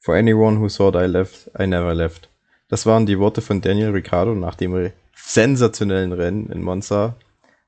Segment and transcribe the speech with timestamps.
[0.00, 2.28] For anyone who thought I left, I never left.
[2.68, 7.16] Das waren die Worte von Daniel Ricciardo nach dem sensationellen Rennen in Monza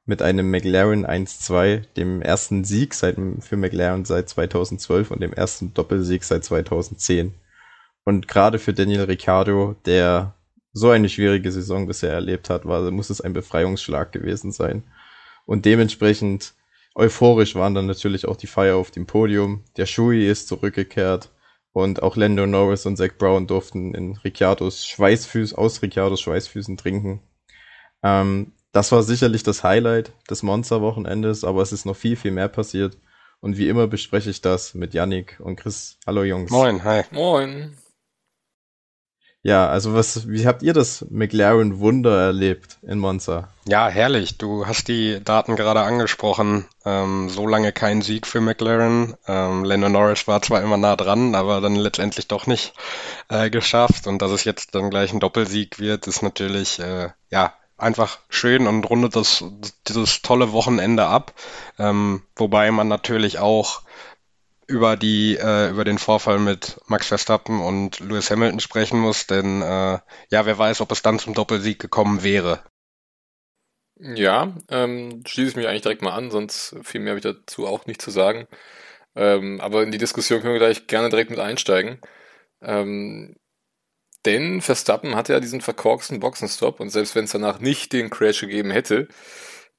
[0.06, 5.74] mit einem McLaren 1-2, dem ersten Sieg seit, für McLaren seit 2012 und dem ersten
[5.74, 7.35] Doppelsieg seit 2010.
[8.04, 10.35] Und gerade für Daniel Ricciardo, der
[10.72, 14.85] so eine schwierige Saison bisher erlebt hat, war, muss es ein Befreiungsschlag gewesen sein.
[15.47, 16.55] Und dementsprechend
[16.95, 19.65] euphorisch waren dann natürlich auch die Feier auf dem Podium.
[19.77, 21.30] Der Shui ist zurückgekehrt
[21.73, 27.20] und auch Lando Norris und Zach Brown durften in Ricciardos Schweißfüß, aus Ricciardos Schweißfüßen trinken.
[28.02, 32.48] Ähm, das war sicherlich das Highlight des Monster-Wochenendes, aber es ist noch viel, viel mehr
[32.48, 32.97] passiert.
[33.41, 35.98] Und wie immer bespreche ich das mit Yannick und Chris.
[36.06, 36.51] Hallo Jungs.
[36.51, 37.02] Moin, hi.
[37.11, 37.77] Moin.
[39.42, 43.48] Ja, also was, wie habt ihr das McLaren Wunder erlebt in Monza?
[43.66, 44.36] Ja, herrlich.
[44.36, 46.66] Du hast die Daten gerade angesprochen.
[46.84, 49.14] Ähm, so lange kein Sieg für McLaren.
[49.26, 52.74] Ähm, Lando Norris war zwar immer nah dran, aber dann letztendlich doch nicht
[53.28, 54.06] äh, geschafft.
[54.06, 58.66] Und dass es jetzt dann gleich ein Doppelsieg wird, ist natürlich äh, ja einfach schön
[58.66, 59.42] und rundet das
[59.88, 61.32] dieses tolle Wochenende ab.
[61.78, 63.82] Ähm, wobei man natürlich auch
[64.70, 69.60] über die äh, über den Vorfall mit Max Verstappen und Lewis Hamilton sprechen muss, denn
[69.62, 69.98] äh,
[70.30, 72.62] ja, wer weiß, ob es dann zum Doppelsieg gekommen wäre.
[73.98, 77.66] Ja, ähm, schließe ich mich eigentlich direkt mal an, sonst viel mehr habe ich dazu
[77.66, 78.46] auch nicht zu sagen.
[79.16, 82.00] Ähm, aber in die Diskussion können wir gleich gerne direkt mit einsteigen.
[82.62, 83.36] Ähm,
[84.24, 88.41] denn Verstappen hatte ja diesen verkorksten Boxenstopp und selbst wenn es danach nicht den Crash
[88.41, 89.08] gegeben hätte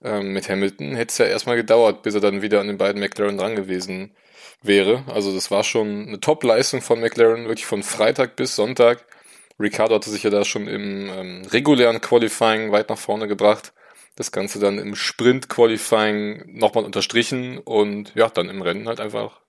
[0.03, 3.01] ähm, mit Hamilton, hätte es ja erstmal gedauert, bis er dann wieder an den beiden
[3.01, 4.15] McLaren dran gewesen
[4.61, 5.03] wäre.
[5.07, 9.05] Also das war schon eine Top-Leistung von McLaren, wirklich von Freitag bis Sonntag.
[9.59, 13.73] Ricardo hatte sich ja da schon im ähm, regulären Qualifying weit nach vorne gebracht.
[14.15, 19.41] Das Ganze dann im Sprint-Qualifying nochmal unterstrichen und ja, dann im Rennen halt einfach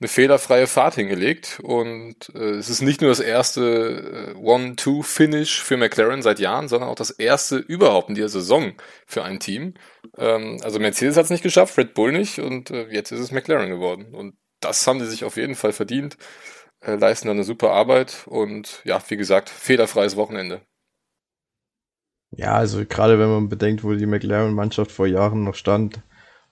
[0.00, 1.60] eine fehlerfreie Fahrt hingelegt.
[1.62, 6.88] Und äh, es ist nicht nur das erste äh, One-Two-Finish für McLaren seit Jahren, sondern
[6.88, 8.72] auch das erste überhaupt in dieser Saison
[9.06, 9.74] für ein Team.
[10.16, 13.30] Ähm, also Mercedes hat es nicht geschafft, Red Bull nicht und äh, jetzt ist es
[13.30, 14.14] McLaren geworden.
[14.14, 16.16] Und das haben sie sich auf jeden Fall verdient,
[16.80, 20.62] äh, leisten dann eine super Arbeit und ja, wie gesagt, fehlerfreies Wochenende.
[22.32, 26.00] Ja, also gerade wenn man bedenkt, wo die McLaren-Mannschaft vor Jahren noch stand,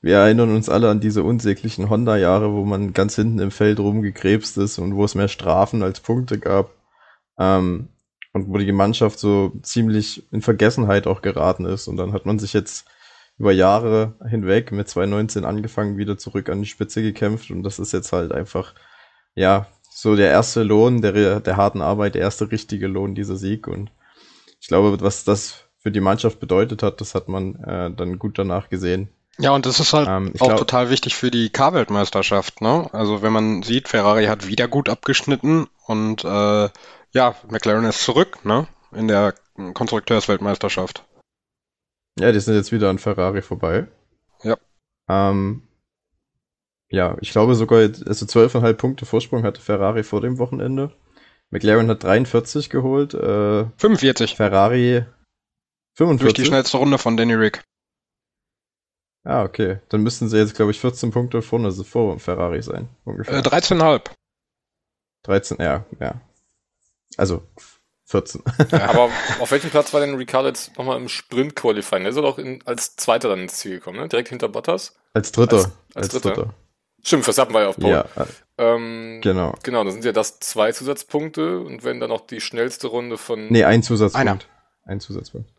[0.00, 4.58] wir erinnern uns alle an diese unsäglichen Honda-Jahre, wo man ganz hinten im Feld rumgekrebst
[4.58, 6.70] ist und wo es mehr Strafen als Punkte gab.
[7.38, 7.88] Ähm,
[8.32, 11.88] und wo die Mannschaft so ziemlich in Vergessenheit auch geraten ist.
[11.88, 12.86] Und dann hat man sich jetzt
[13.38, 17.50] über Jahre hinweg mit 2019 angefangen, wieder zurück an die Spitze gekämpft.
[17.50, 18.74] Und das ist jetzt halt einfach,
[19.34, 23.66] ja, so der erste Lohn der, der harten Arbeit, der erste richtige Lohn, dieser Sieg.
[23.66, 23.90] Und
[24.60, 28.38] ich glaube, was das für die Mannschaft bedeutet hat, das hat man äh, dann gut
[28.38, 29.08] danach gesehen.
[29.40, 32.60] Ja, und das ist halt ähm, auch glaub, total wichtig für die K-Weltmeisterschaft.
[32.60, 32.88] Ne?
[32.92, 36.68] Also wenn man sieht, Ferrari hat wieder gut abgeschnitten und äh,
[37.12, 38.66] ja, McLaren ist zurück ne?
[38.92, 39.34] in der
[39.74, 41.04] Konstrukteursweltmeisterschaft.
[42.18, 43.86] Ja, die sind jetzt wieder an Ferrari vorbei.
[44.42, 44.56] Ja.
[45.08, 45.62] Ähm,
[46.90, 50.92] ja, ich glaube sogar, also 12,5 Punkte Vorsprung hatte Ferrari vor dem Wochenende.
[51.50, 53.14] McLaren hat 43 geholt.
[53.14, 54.34] Äh, 45.
[54.34, 55.04] Ferrari
[55.94, 56.20] 45.
[56.20, 57.62] Durch die schnellste Runde von Danny Rick.
[59.28, 59.78] Ah, okay.
[59.90, 62.88] Dann müssten sie jetzt, glaube ich, 14 Punkte vorne also vor Ferrari sein.
[63.04, 63.36] Ungefähr.
[63.36, 64.00] Äh, 13,5.
[65.24, 66.18] 13, ja, ja.
[67.18, 67.42] Also
[68.06, 68.42] 14.
[68.72, 72.04] Ja, aber auf welchem Platz war denn Ricardo jetzt nochmal im Sprint-Qualifying?
[72.04, 74.08] Er ist doch in, als Zweiter dann ins Ziel gekommen, ne?
[74.08, 74.96] Direkt hinter Bottas?
[75.12, 75.56] Als Dritter.
[75.56, 76.30] Als, als, als Dritter.
[76.30, 76.54] Dritter.
[77.04, 78.08] Stimmt, Verstappen war ja auf Pole.
[78.16, 79.54] Ja, ähm, genau.
[79.62, 83.48] Genau, dann sind ja das zwei Zusatzpunkte und wenn dann noch die schnellste Runde von...
[83.48, 84.26] Nee, ein Zusatzpunkt.
[84.26, 84.38] Einer.
[84.84, 85.50] Ein Zusatzpunkt.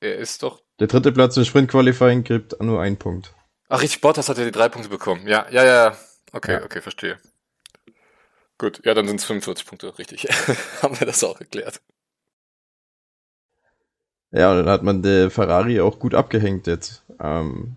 [0.00, 3.32] Er ist doch der dritte Platz im Sprint-Qualifying kriegt nur einen Punkt.
[3.68, 5.28] Ach, richtig, Bottas hat ja die drei Punkte bekommen.
[5.28, 5.96] Ja, ja, ja.
[6.32, 6.64] Okay, ja.
[6.64, 7.18] okay, verstehe.
[8.58, 10.24] Gut, ja, dann sind es 45 Punkte, richtig.
[10.82, 11.80] Haben wir das auch erklärt.
[14.32, 17.04] Ja, dann hat man der Ferrari auch gut abgehängt jetzt.
[17.20, 17.76] Ähm,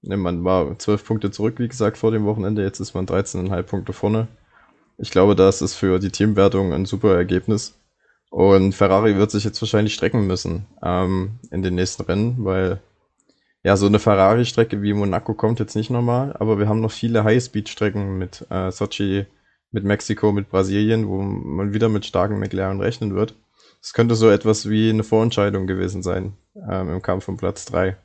[0.00, 2.62] ne, man war zwölf Punkte zurück, wie gesagt, vor dem Wochenende.
[2.62, 4.28] Jetzt ist man 13,5 Punkte vorne.
[4.96, 7.78] Ich glaube, das ist für die Teamwertung ein super Ergebnis.
[8.30, 12.80] Und Ferrari wird sich jetzt wahrscheinlich strecken müssen ähm, in den nächsten Rennen, weil
[13.62, 17.24] ja, so eine Ferrari-Strecke wie Monaco kommt jetzt nicht nochmal, aber wir haben noch viele
[17.24, 19.26] High-Speed-Strecken mit äh, Sochi,
[19.70, 23.34] mit Mexiko, mit Brasilien, wo man wieder mit starken McLaren rechnen wird.
[23.82, 26.34] Es könnte so etwas wie eine Vorentscheidung gewesen sein
[26.68, 27.96] ähm, im Kampf um Platz drei.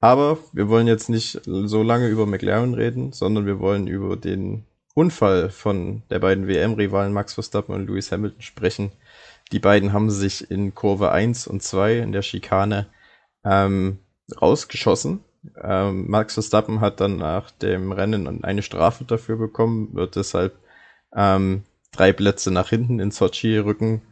[0.00, 4.64] Aber wir wollen jetzt nicht so lange über McLaren reden, sondern wir wollen über den
[4.94, 8.92] Unfall von der beiden WM-Rivalen Max Verstappen und Lewis Hamilton sprechen,
[9.52, 12.86] die beiden haben sich in Kurve 1 und 2 in der Schikane
[13.44, 13.98] ähm,
[14.40, 15.20] rausgeschossen.
[15.62, 20.56] Ähm, Max Verstappen hat dann nach dem Rennen eine Strafe dafür bekommen, wird deshalb
[21.14, 24.02] ähm, drei Plätze nach hinten in Sochi rücken.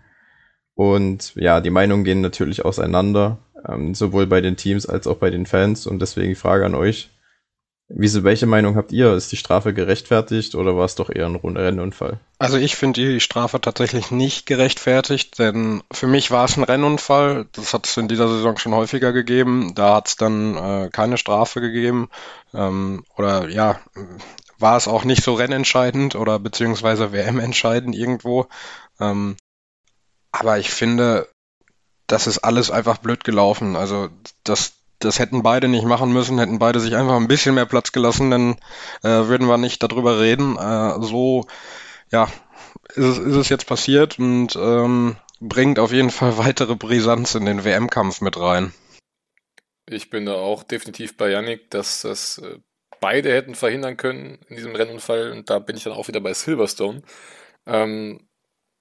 [0.74, 5.30] Und ja, die Meinungen gehen natürlich auseinander, ähm, sowohl bei den Teams als auch bei
[5.30, 5.86] den Fans.
[5.86, 7.10] Und deswegen die Frage an euch.
[7.92, 9.14] Wieso, welche Meinung habt ihr?
[9.14, 12.20] Ist die Strafe gerechtfertigt oder war es doch eher ein Rennunfall?
[12.38, 17.46] Also ich finde die Strafe tatsächlich nicht gerechtfertigt, denn für mich war es ein Rennunfall.
[17.50, 19.74] Das hat es in dieser Saison schon häufiger gegeben.
[19.74, 22.10] Da hat es dann äh, keine Strafe gegeben.
[22.54, 23.80] Ähm, oder ja,
[24.60, 28.46] war es auch nicht so rennentscheidend oder beziehungsweise WM-entscheidend irgendwo.
[29.00, 29.36] Ähm,
[30.30, 31.28] aber ich finde,
[32.06, 33.74] das ist alles einfach blöd gelaufen.
[33.74, 34.10] Also
[34.44, 37.92] das das hätten beide nicht machen müssen, hätten beide sich einfach ein bisschen mehr Platz
[37.92, 38.56] gelassen, dann
[39.02, 40.56] äh, würden wir nicht darüber reden.
[40.56, 41.46] Äh, so,
[42.12, 42.28] ja,
[42.90, 47.46] ist es, ist es jetzt passiert und ähm, bringt auf jeden Fall weitere Brisanz in
[47.46, 48.72] den WM-Kampf mit rein.
[49.88, 52.58] Ich bin da auch definitiv bei Yannick, dass das äh,
[53.00, 56.34] beide hätten verhindern können in diesem Rennunfall und da bin ich dann auch wieder bei
[56.34, 57.02] Silverstone.
[57.66, 58.28] Ähm,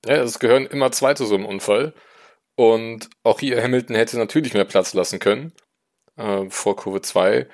[0.06, 1.94] ja, es gehören immer zwei zu so einem Unfall
[2.56, 5.54] und auch hier Hamilton hätte natürlich mehr Platz lassen können
[6.20, 7.48] äh, vor Kurve 2.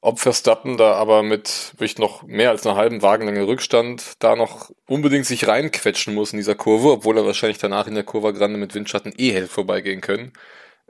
[0.00, 4.70] Ob Verstappen da aber mit wirklich noch mehr als einer halben Wagenlänge Rückstand da noch
[4.86, 8.58] unbedingt sich reinquetschen muss in dieser Kurve, obwohl er wahrscheinlich danach in der Kurve Grande
[8.58, 10.32] mit Windschatten eh hätte vorbeigehen können.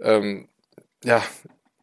[0.01, 0.49] Ähm,
[1.05, 1.23] ja,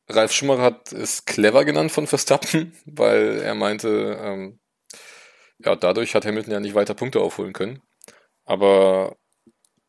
[0.10, 4.60] Ralf Schumacher hat es clever genannt von Verstappen, weil er meinte, ähm,
[5.60, 7.82] ja, dadurch hat Hamilton ja nicht weiter Punkte aufholen können.
[8.46, 9.18] Aber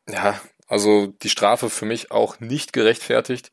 [0.09, 3.51] ja, also die Strafe für mich auch nicht gerechtfertigt.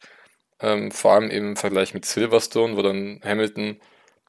[0.61, 3.79] Ähm, vor allem im Vergleich mit Silverstone, wo dann Hamilton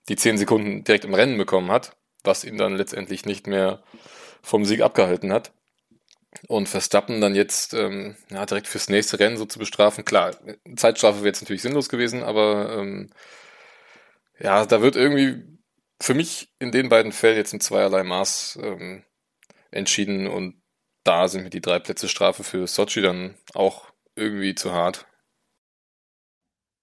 [0.09, 3.83] die 10 Sekunden direkt im Rennen bekommen hat, was ihn dann letztendlich nicht mehr
[4.43, 5.53] vom Sieg abgehalten hat.
[6.49, 10.05] Und Verstappen dann jetzt ähm, ja, direkt fürs nächste Rennen so zu bestrafen.
[10.05, 10.35] Klar,
[10.77, 13.11] Zeitstrafe wäre jetzt natürlich sinnlos gewesen, aber ähm,
[14.39, 15.45] ja, da wird irgendwie
[16.01, 19.05] für mich in den beiden Fällen jetzt in zweierlei Maß ähm,
[19.71, 20.61] entschieden und
[21.05, 25.07] da sind mir die drei Plätze Strafe für Sochi dann auch irgendwie zu hart.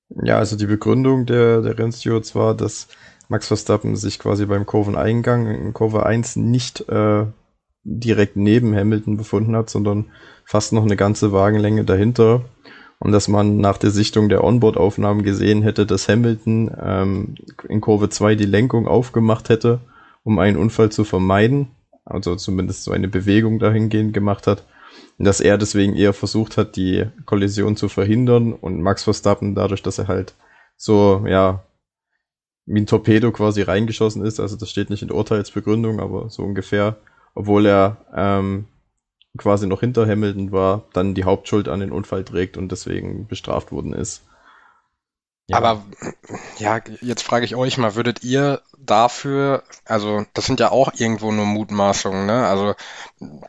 [0.09, 2.87] Ja, also die Begründung der, der Rennstewards war, dass
[3.27, 7.25] Max Verstappen sich quasi beim Kurveneingang in Kurve 1 nicht äh,
[7.83, 10.05] direkt neben Hamilton befunden hat, sondern
[10.45, 12.41] fast noch eine ganze Wagenlänge dahinter.
[12.97, 17.35] Und dass man nach der Sichtung der Onboard-Aufnahmen gesehen hätte, dass Hamilton ähm,
[17.69, 19.79] in Kurve 2 die Lenkung aufgemacht hätte,
[20.23, 21.69] um einen Unfall zu vermeiden.
[22.03, 24.63] Also zumindest so eine Bewegung dahingehend gemacht hat
[25.19, 29.99] dass er deswegen eher versucht hat, die Kollision zu verhindern und Max Verstappen dadurch, dass
[29.99, 30.33] er halt
[30.77, 31.65] so, ja,
[32.65, 36.97] wie ein Torpedo quasi reingeschossen ist, also das steht nicht in Urteilsbegründung, aber so ungefähr,
[37.35, 38.65] obwohl er ähm,
[39.37, 43.71] quasi noch hinter Hamilton war, dann die Hauptschuld an den Unfall trägt und deswegen bestraft
[43.71, 44.23] worden ist.
[45.49, 45.57] Ja.
[45.57, 45.83] Aber
[46.59, 51.31] ja, jetzt frage ich euch mal, würdet ihr dafür, also das sind ja auch irgendwo
[51.31, 52.47] nur Mutmaßungen, ne?
[52.47, 52.75] Also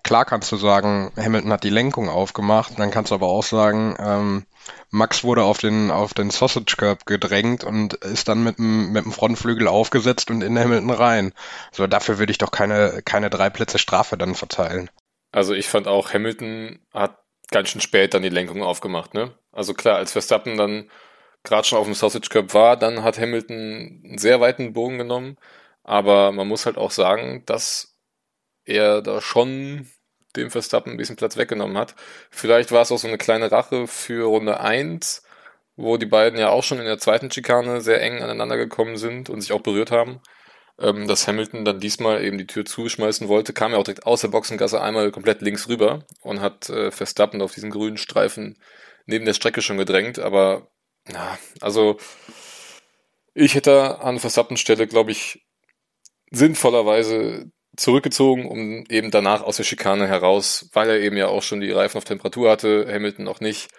[0.03, 3.97] klar kannst du sagen, Hamilton hat die Lenkung aufgemacht, dann kannst du aber auch sagen,
[3.99, 4.47] ähm,
[4.89, 9.05] Max wurde auf den auf den Sausage Curb gedrängt und ist dann mit dem mit
[9.05, 11.33] dem Frontflügel aufgesetzt und in Hamilton rein.
[11.71, 14.89] So dafür würde ich doch keine keine drei Plätze Strafe dann verteilen.
[15.33, 17.19] Also ich fand auch Hamilton hat
[17.51, 19.35] ganz schön spät dann die Lenkung aufgemacht, ne?
[19.53, 20.91] Also klar, als Verstappen dann
[21.45, 25.37] gerade schon auf dem Sausage Cup war, dann hat Hamilton einen sehr weiten Bogen genommen.
[25.83, 27.97] Aber man muss halt auch sagen, dass
[28.65, 29.89] er da schon
[30.37, 31.95] dem Verstappen ein bisschen Platz weggenommen hat.
[32.31, 35.23] Vielleicht war es auch so eine kleine Rache für Runde 1,
[35.77, 39.31] wo die beiden ja auch schon in der zweiten Schikane sehr eng aneinander gekommen sind
[39.31, 40.21] und sich auch berührt haben.
[40.79, 44.23] Ähm, dass Hamilton dann diesmal eben die Tür zuschmeißen wollte, kam er auch direkt aus
[44.23, 48.57] der Boxengasse einmal komplett links rüber und hat äh, Verstappen auf diesen grünen Streifen
[49.07, 50.69] neben der Strecke schon gedrängt, aber
[51.13, 51.99] ja, also
[53.35, 55.47] ich hätte an Verstappens Stelle, glaube ich,
[56.31, 61.61] sinnvollerweise zurückgezogen, um eben danach aus der Schikane heraus, weil er eben ja auch schon
[61.61, 63.71] die Reifen auf Temperatur hatte, Hamilton noch nicht.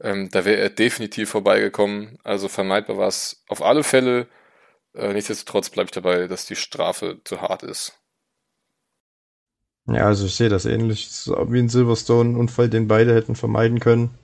[0.00, 2.18] Ähm, da wäre er definitiv vorbeigekommen.
[2.24, 4.28] Also vermeidbar war es auf alle Fälle.
[4.94, 7.98] Äh, nichtsdestotrotz bleibe ich dabei, dass die Strafe zu hart ist.
[9.86, 14.18] Ja, also ich sehe das ähnlich wie ein Silverstone-Unfall, den beide hätten vermeiden können.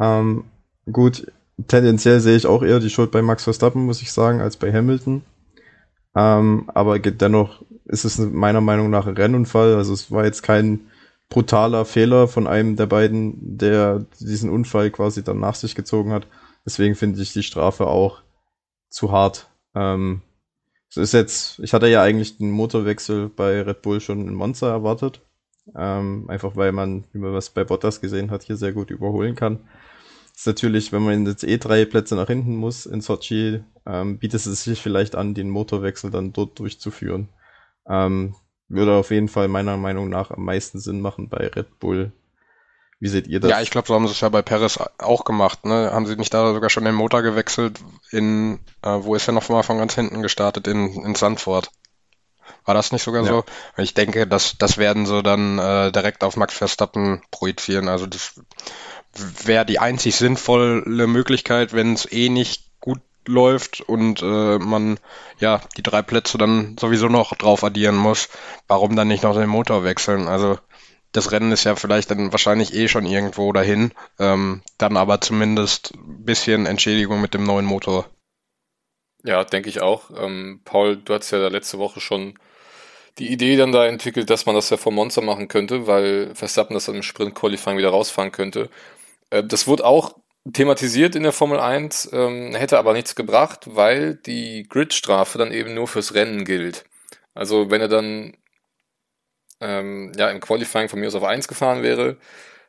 [0.00, 0.50] Ähm,
[0.90, 1.30] gut,
[1.66, 4.72] tendenziell sehe ich auch eher die Schuld bei Max Verstappen, muss ich sagen, als bei
[4.72, 5.22] Hamilton.
[6.14, 9.74] Ähm, aber dennoch ist es meiner Meinung nach ein Rennunfall.
[9.74, 10.88] Also es war jetzt kein
[11.28, 16.26] brutaler Fehler von einem der beiden, der diesen Unfall quasi dann nach sich gezogen hat.
[16.64, 18.22] Deswegen finde ich die Strafe auch
[18.88, 19.48] zu hart.
[19.74, 20.22] Ähm,
[20.90, 24.70] es ist jetzt, ich hatte ja eigentlich den Motorwechsel bei Red Bull schon in Monza
[24.70, 25.20] erwartet.
[25.76, 29.34] Ähm, einfach weil man, wie man was bei Bottas gesehen hat, hier sehr gut überholen
[29.34, 29.60] kann
[30.38, 34.46] ist natürlich, wenn man jetzt eh drei Plätze nach hinten muss in Sochi, ähm, bietet
[34.46, 37.28] es sich vielleicht an, den Motorwechsel dann dort durchzuführen.
[37.88, 38.36] Ähm,
[38.68, 42.12] würde auf jeden Fall meiner Meinung nach am meisten Sinn machen bei Red Bull.
[43.00, 43.50] Wie seht ihr das?
[43.50, 45.64] Ja, ich glaube, so haben sie es ja bei Perez auch gemacht.
[45.64, 45.90] Ne?
[45.92, 47.80] Haben sie nicht da sogar schon den Motor gewechselt
[48.12, 51.68] in, äh, wo ist er noch mal von ganz hinten gestartet, in, in Sandford?
[52.64, 53.28] War das nicht sogar ja.
[53.28, 53.44] so?
[53.76, 57.88] Ich denke, das, das werden sie dann äh, direkt auf Max Verstappen projizieren.
[57.88, 58.40] Also das
[59.46, 64.98] wäre die einzig sinnvolle Möglichkeit, wenn es eh nicht gut läuft und äh, man
[65.38, 68.28] ja die drei Plätze dann sowieso noch drauf addieren muss.
[68.66, 70.28] Warum dann nicht noch den Motor wechseln?
[70.28, 70.58] Also
[71.12, 73.92] das Rennen ist ja vielleicht dann wahrscheinlich eh schon irgendwo dahin.
[74.18, 78.06] Ähm, dann aber zumindest ein bisschen Entschädigung mit dem neuen Motor.
[79.24, 80.10] Ja, denke ich auch.
[80.16, 82.38] Ähm, Paul, du hattest ja letzte Woche schon
[83.18, 86.74] die Idee dann da entwickelt, dass man das ja vom Monster machen könnte, weil Verstappen
[86.74, 88.70] das dann im Sprint-Qualifying wieder rausfahren könnte.
[89.30, 90.16] Äh, das wurde auch
[90.52, 95.74] thematisiert in der Formel 1, ähm, hätte aber nichts gebracht, weil die Gridstrafe dann eben
[95.74, 96.84] nur fürs Rennen gilt.
[97.34, 98.36] Also wenn er dann
[99.60, 102.18] ähm, ja, im Qualifying von mir aus auf 1 gefahren wäre,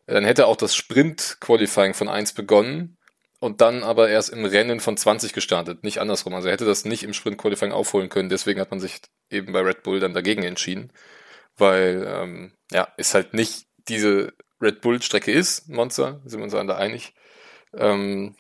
[0.07, 2.97] dann hätte auch das Sprint-Qualifying von 1 begonnen
[3.39, 6.33] und dann aber erst im Rennen von 20 gestartet, nicht andersrum.
[6.33, 9.61] Also er hätte das nicht im Sprint-Qualifying aufholen können, deswegen hat man sich eben bei
[9.61, 10.91] Red Bull dann dagegen entschieden,
[11.57, 16.75] weil ähm, ja, ist halt nicht diese Red Bull-Strecke ist, Monster, sind wir uns alle
[16.75, 17.13] einig.
[17.73, 18.35] Ähm,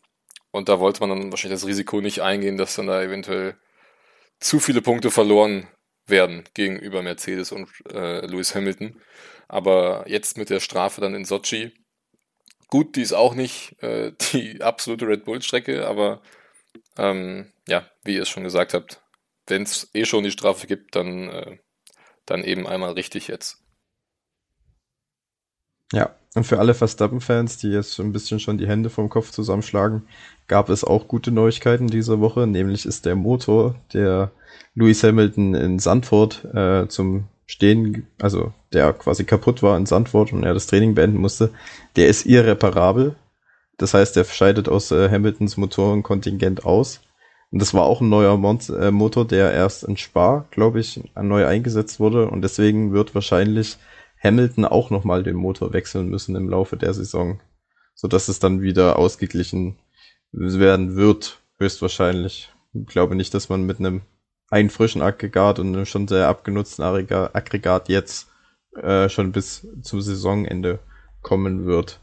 [0.51, 3.55] und da wollte man dann wahrscheinlich das Risiko nicht eingehen, dass dann da eventuell
[4.39, 5.67] zu viele Punkte verloren
[6.07, 8.99] werden gegenüber Mercedes und äh, Lewis Hamilton.
[9.47, 11.73] Aber jetzt mit der Strafe dann in Sochi,
[12.67, 16.21] gut, die ist auch nicht äh, die absolute Red Bull-Strecke, aber
[16.97, 19.01] ähm, ja, wie ihr es schon gesagt habt,
[19.47, 21.57] wenn es eh schon die Strafe gibt, dann, äh,
[22.25, 23.63] dann eben einmal richtig jetzt.
[25.91, 29.31] Ja, und für alle Verstappen-Fans, die jetzt so ein bisschen schon die Hände vom Kopf
[29.31, 30.03] zusammenschlagen,
[30.47, 32.45] gab es auch gute Neuigkeiten diese Woche.
[32.45, 34.31] Nämlich ist der Motor, der
[34.75, 40.43] Lewis Hamilton in Sandford äh, zum Stehen, also der quasi kaputt war in Sandford und
[40.43, 41.49] er das Training beenden musste,
[41.95, 43.15] der ist irreparabel.
[43.77, 47.01] Das heißt, der scheidet aus äh, Hamiltons Motorenkontingent aus.
[47.51, 51.01] Und das war auch ein neuer Mont äh, Motor, der erst in Spa, glaube ich,
[51.19, 52.29] neu eingesetzt wurde.
[52.29, 53.77] Und deswegen wird wahrscheinlich
[54.21, 57.41] Hamilton auch nochmal den Motor wechseln müssen im Laufe der Saison.
[57.95, 59.77] Sodass es dann wieder ausgeglichen
[60.31, 62.53] werden wird, höchstwahrscheinlich.
[62.73, 64.01] Ich glaube nicht, dass man mit einem
[64.49, 68.29] einen frischen Aggregat und einem schon sehr abgenutzten Aggregat jetzt
[68.75, 70.79] äh, schon bis zum Saisonende
[71.21, 71.99] kommen wird.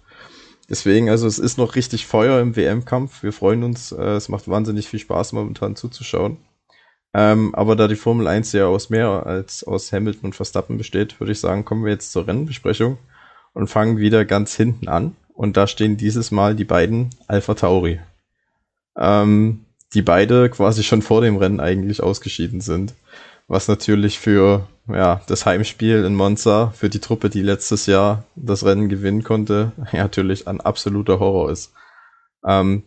[0.68, 3.22] Deswegen, also es ist noch richtig Feuer im WM-Kampf.
[3.22, 3.92] Wir freuen uns.
[3.92, 6.38] Äh, es macht wahnsinnig viel Spaß momentan zuzuschauen.
[7.18, 11.18] Ähm, aber da die Formel 1 ja aus mehr als aus Hamilton und Verstappen besteht,
[11.18, 12.98] würde ich sagen, kommen wir jetzt zur Rennenbesprechung
[13.54, 15.16] und fangen wieder ganz hinten an.
[15.32, 18.00] Und da stehen dieses Mal die beiden Alpha Tauri.
[18.98, 22.92] Ähm, die beide quasi schon vor dem Rennen eigentlich ausgeschieden sind.
[23.48, 28.62] Was natürlich für ja, das Heimspiel in Monza, für die Truppe, die letztes Jahr das
[28.62, 31.72] Rennen gewinnen konnte, ja, natürlich ein absoluter Horror ist.
[32.44, 32.82] Ähm,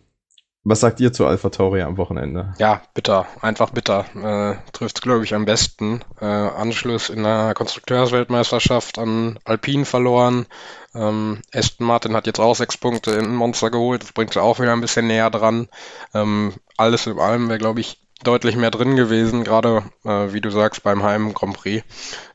[0.62, 2.52] was sagt ihr zu Alpha Tauri am Wochenende?
[2.58, 4.04] Ja, bitter, einfach bitter.
[4.14, 6.02] Äh, Trifft glaube ich am besten.
[6.20, 10.46] Äh, Anschluss in der Konstrukteursweltmeisterschaft an Alpine verloren.
[10.94, 14.02] Ähm, Aston Martin hat jetzt auch sechs Punkte in Monster geholt.
[14.02, 15.68] Das bringt sie auch wieder ein bisschen näher dran.
[16.14, 20.50] Ähm, alles in allem wäre glaube ich deutlich mehr drin gewesen, gerade äh, wie du
[20.50, 21.84] sagst beim Heim Grand Prix.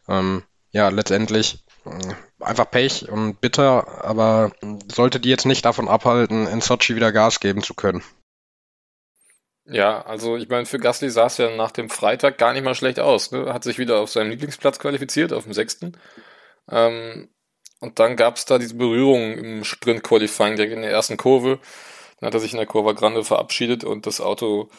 [0.07, 1.64] Ähm, ja, letztendlich
[2.39, 4.51] einfach Pech und bitter, aber
[4.91, 8.03] sollte die jetzt nicht davon abhalten, in Sochi wieder Gas geben zu können.
[9.67, 12.75] Ja, also ich meine, für Gasly sah es ja nach dem Freitag gar nicht mal
[12.75, 13.31] schlecht aus.
[13.31, 13.51] Ne?
[13.51, 15.97] Hat sich wieder auf seinem Lieblingsplatz qualifiziert, auf dem sechsten.
[16.69, 17.29] Ähm,
[17.79, 21.59] und dann gab es da diese Berührung im Sprint-Qualifying direkt in der ersten Kurve.
[22.19, 24.69] Dann hat er sich in der Kurve Grande verabschiedet und das Auto,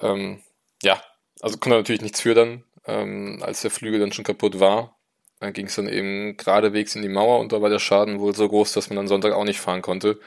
[0.00, 0.42] ähm,
[0.82, 1.02] ja,
[1.40, 4.96] also konnte er natürlich nichts für dann, ähm, als der Flügel dann schon kaputt war.
[5.44, 8.34] Dann ging es dann eben geradewegs in die Mauer und da war der Schaden wohl
[8.34, 10.18] so groß, dass man dann Sonntag auch nicht fahren konnte.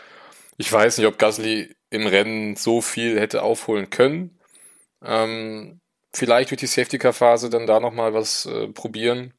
[0.58, 4.40] Ich weiß nicht, ob Gasly im Rennen so viel hätte aufholen können.
[5.04, 5.82] Ähm,
[6.14, 9.34] vielleicht durch die Safety-Car-Phase dann da nochmal was äh, probieren.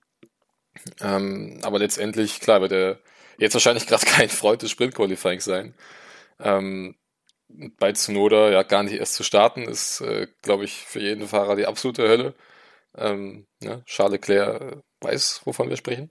[1.00, 3.00] Ähm, aber letztendlich, klar, wird er
[3.38, 5.74] jetzt wahrscheinlich gerade kein Freund des Sprint-Qualifyings sein.
[6.40, 6.96] Ähm,
[7.78, 11.54] bei Tsunoda ja gar nicht erst zu starten, ist, äh, glaube ich, für jeden Fahrer
[11.54, 12.34] die absolute Hölle.
[12.96, 13.84] Ähm, ne?
[13.86, 16.10] Charles Leclerc weiß, wovon wir sprechen.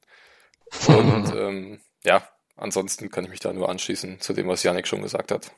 [0.88, 5.01] Und ähm, ja, ansonsten kann ich mich da nur anschließen zu dem, was Yannick schon
[5.01, 5.51] gesagt hat.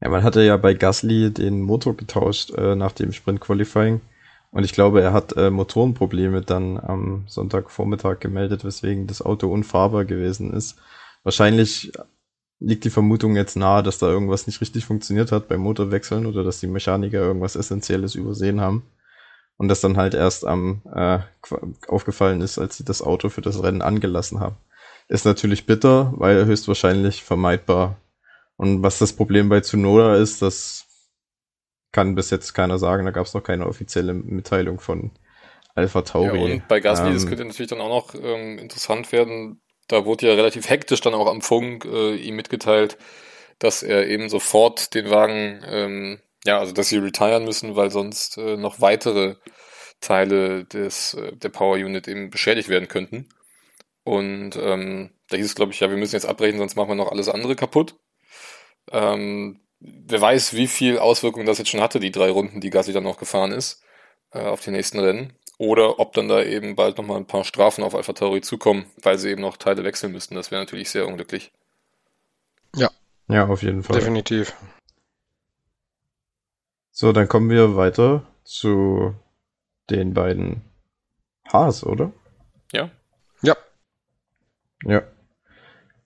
[0.00, 4.00] Ja, man hatte ja bei Gasly den Motor getauscht äh, nach dem Sprint Qualifying.
[4.50, 10.04] Und ich glaube, er hat äh, Motorenprobleme dann am Sonntagvormittag gemeldet, weswegen das Auto unfahrbar
[10.04, 10.76] gewesen ist.
[11.24, 11.92] Wahrscheinlich
[12.60, 16.44] liegt die Vermutung jetzt nahe, dass da irgendwas nicht richtig funktioniert hat beim Motorwechseln oder
[16.44, 18.84] dass die Mechaniker irgendwas Essentielles übersehen haben.
[19.56, 21.20] Und das dann halt erst am äh,
[21.86, 24.56] aufgefallen ist, als sie das Auto für das Rennen angelassen haben.
[25.08, 27.96] Ist natürlich bitter, weil höchstwahrscheinlich vermeidbar.
[28.56, 30.86] Und was das Problem bei Tsunoda ist, das
[31.92, 33.04] kann bis jetzt keiner sagen.
[33.04, 35.12] Da gab es noch keine offizielle Mitteilung von
[35.74, 36.48] Alpha Tauri.
[36.48, 39.60] Ja, und bei Gasly, ähm, das könnte natürlich dann auch noch ähm, interessant werden.
[39.88, 42.96] Da wurde ja relativ hektisch dann auch am Funk äh, ihm mitgeteilt,
[43.58, 48.38] dass er eben sofort den Wagen, ähm, ja, also dass sie retiren müssen, weil sonst
[48.38, 49.36] äh, noch weitere
[50.00, 53.28] Teile des, äh, der Power Unit eben beschädigt werden könnten.
[54.04, 56.94] Und ähm, da hieß es, glaube ich, ja, wir müssen jetzt abbrechen, sonst machen wir
[56.94, 57.96] noch alles andere kaputt.
[58.92, 62.92] Ähm, wer weiß, wie viel Auswirkungen das jetzt schon hatte, die drei Runden, die Gasly
[62.92, 63.82] dann noch gefahren ist,
[64.32, 65.32] äh, auf die nächsten Rennen.
[65.56, 69.18] Oder ob dann da eben bald nochmal ein paar Strafen auf Alpha Tauri zukommen, weil
[69.18, 70.34] sie eben noch Teile wechseln müssten.
[70.34, 71.52] Das wäre natürlich sehr unglücklich.
[72.74, 72.90] Ja.
[73.28, 73.98] Ja, auf jeden Fall.
[73.98, 74.52] Definitiv.
[76.96, 79.16] So, dann kommen wir weiter zu
[79.90, 80.62] den beiden
[81.52, 82.12] Haas, oder?
[82.70, 82.88] Ja.
[83.42, 83.56] Ja.
[84.84, 85.02] Ja.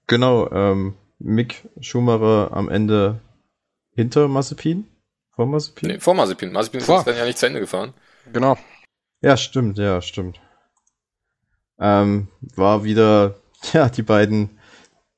[0.07, 3.21] Genau, ähm, Mick Schumacher am Ende
[3.91, 4.89] hinter Mazepin?
[5.33, 5.91] Vor Mazepin?
[5.91, 6.53] Nee, vor Mazepin.
[6.53, 7.93] Mazepin ist dann ja nicht zu Ende gefahren.
[8.33, 8.57] Genau.
[9.21, 10.41] Ja, stimmt, ja, stimmt.
[11.79, 13.35] Ähm, war wieder,
[13.75, 14.59] ja, die beiden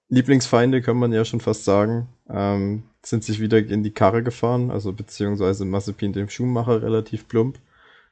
[0.08, 4.70] Lieblingsfeinde, kann man ja schon fast sagen, ähm, sind sich wieder in die Karre gefahren,
[4.70, 7.58] also beziehungsweise Mazepin dem Schuhmacher relativ plump,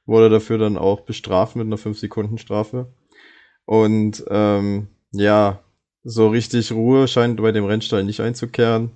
[0.06, 2.86] wurde dafür dann auch bestraft mit einer 5-Sekunden-Strafe.
[3.66, 5.60] Und ähm, ja,
[6.04, 8.92] so richtig Ruhe scheint bei dem Rennstall nicht einzukehren.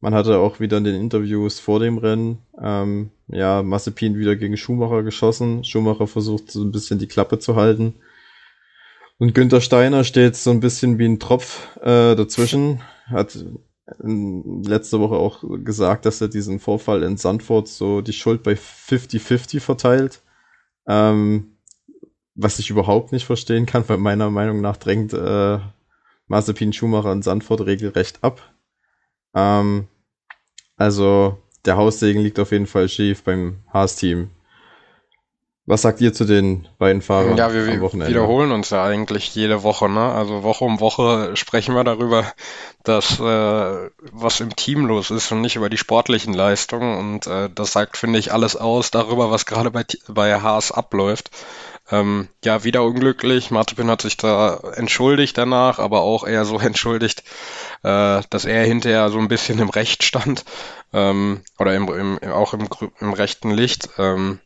[0.00, 4.56] Man hatte auch wieder in den Interviews vor dem Rennen, ähm, ja, Massepin wieder gegen
[4.56, 5.64] Schumacher geschossen.
[5.64, 7.94] Schumacher versucht so ein bisschen die Klappe zu halten.
[9.18, 12.80] Und Günther Steiner steht so ein bisschen wie ein Tropf äh, dazwischen.
[13.06, 13.36] Hat
[14.00, 19.60] letzte Woche auch gesagt, dass er diesen Vorfall in Sandford so die Schuld bei 50-50
[19.60, 20.22] verteilt.
[20.86, 21.58] Ähm,
[22.34, 25.58] was ich überhaupt nicht verstehen kann, weil meiner Meinung nach drängt äh,
[26.28, 28.54] Mazepin Schumacher in Sandford regelrecht ab.
[29.34, 29.88] Ähm,
[30.76, 34.30] also der Haussegen liegt auf jeden Fall schief beim Haas-Team.
[35.68, 39.90] Was sagt ihr zu den beiden Fahrern ja, wir wiederholen uns ja eigentlich jede Woche,
[39.90, 40.00] ne?
[40.00, 42.24] Also Woche um Woche sprechen wir darüber,
[42.84, 46.96] dass äh, was im Team los ist und nicht über die sportlichen Leistungen.
[46.96, 51.32] Und äh, das sagt, finde ich, alles aus darüber, was gerade bei, bei Haas abläuft.
[51.90, 53.50] Ähm, ja, wieder unglücklich.
[53.50, 57.24] Martin hat sich da entschuldigt danach, aber auch eher so entschuldigt,
[57.82, 60.46] äh, dass er hinterher so ein bisschen im Recht stand
[60.94, 61.88] ähm, oder im,
[62.22, 63.90] im, auch im, im rechten Licht.
[63.98, 64.40] Ähm,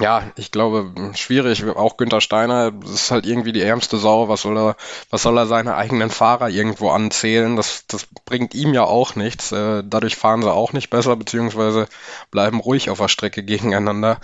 [0.00, 1.64] ja, ich glaube, schwierig.
[1.64, 4.28] Auch Günther Steiner, ist halt irgendwie die ärmste Sau.
[4.28, 4.76] Was soll er,
[5.10, 7.56] was soll er seine eigenen Fahrer irgendwo anzählen?
[7.56, 9.52] Das, das bringt ihm ja auch nichts.
[9.52, 11.86] Äh, dadurch fahren sie auch nicht besser, beziehungsweise
[12.30, 14.18] bleiben ruhig auf der Strecke gegeneinander.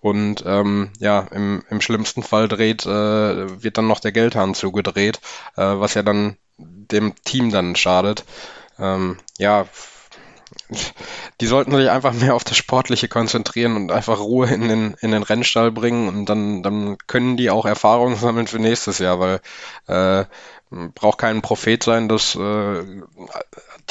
[0.00, 5.20] Und ähm, ja, im, im schlimmsten Fall dreht, äh, wird dann noch der Geldhahn zugedreht,
[5.56, 8.24] äh, was ja dann dem Team dann schadet.
[8.78, 9.66] Ähm, ja,
[11.40, 15.10] die sollten sich einfach mehr auf das Sportliche konzentrieren und einfach Ruhe in den, in
[15.10, 19.40] den Rennstall bringen und dann, dann können die auch Erfahrungen sammeln für nächstes Jahr, weil
[19.86, 20.24] äh,
[20.70, 23.02] braucht kein Prophet sein, dass äh,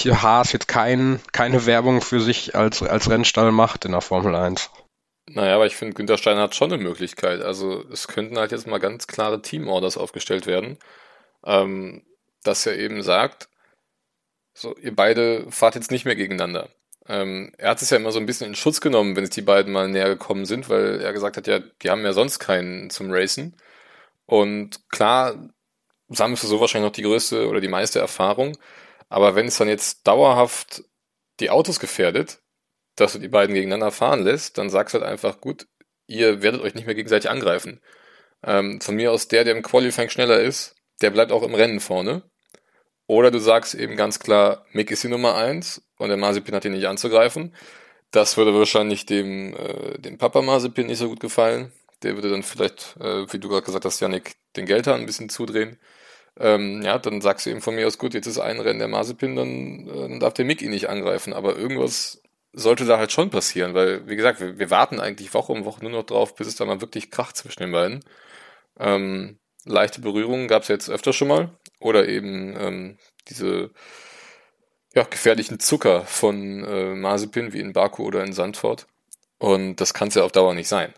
[0.05, 4.69] Haas jetzt kein, keine Werbung für sich als, als Rennstall macht in der Formel 1.
[5.31, 7.41] Naja, aber ich finde, Günter Steiner hat schon eine Möglichkeit.
[7.41, 10.79] Also es könnten halt jetzt mal ganz klare Teamorders aufgestellt werden,
[11.45, 12.03] ähm,
[12.43, 13.49] dass er eben sagt,
[14.59, 16.69] so, ihr beide fahrt jetzt nicht mehr gegeneinander.
[17.07, 19.41] Ähm, er hat es ja immer so ein bisschen in Schutz genommen, wenn es die
[19.41, 22.89] beiden mal näher gekommen sind, weil er gesagt hat, ja, die haben ja sonst keinen
[22.89, 23.55] zum Racen.
[24.25, 25.49] Und klar,
[26.09, 28.57] sammelst du so wahrscheinlich noch die größte oder die meiste Erfahrung.
[29.09, 30.83] Aber wenn es dann jetzt dauerhaft
[31.39, 32.39] die Autos gefährdet,
[32.95, 35.67] dass du die beiden gegeneinander fahren lässt, dann sagst du halt einfach, gut,
[36.05, 37.81] ihr werdet euch nicht mehr gegenseitig angreifen.
[38.43, 41.79] Ähm, von mir aus der, der im Qualifying schneller ist, der bleibt auch im Rennen
[41.79, 42.23] vorne.
[43.09, 46.63] Oder du sagst eben ganz klar, Mick ist die Nummer eins und der Mazepin hat
[46.65, 47.55] ihn nicht anzugreifen.
[48.11, 51.71] Das würde wahrscheinlich dem, äh, dem Papa Mazepin nicht so gut gefallen.
[52.03, 55.29] Der würde dann vielleicht, äh, wie du gerade gesagt hast, Janik, den Geldhahn ein bisschen
[55.29, 55.79] zudrehen.
[56.37, 58.87] Ähm, ja, dann sagst du eben von mir aus, gut, jetzt ist ein Rennen der
[58.87, 61.33] Mazepin, dann, äh, dann darf der Mick ihn nicht angreifen.
[61.33, 62.21] Aber irgendwas
[62.53, 65.81] sollte da halt schon passieren, weil, wie gesagt, wir, wir warten eigentlich Woche um Woche
[65.81, 68.05] nur noch drauf, bis es da mal wirklich kracht zwischen den beiden.
[68.79, 71.58] Ähm, leichte Berührungen gab es jetzt öfter schon mal.
[71.79, 72.97] Oder eben ähm,
[73.29, 73.71] diese
[74.93, 78.87] ja, gefährlichen Zucker von äh, Mazepin wie in Baku oder in Sandford.
[79.37, 80.93] Und das kann es ja auf Dauer nicht sein.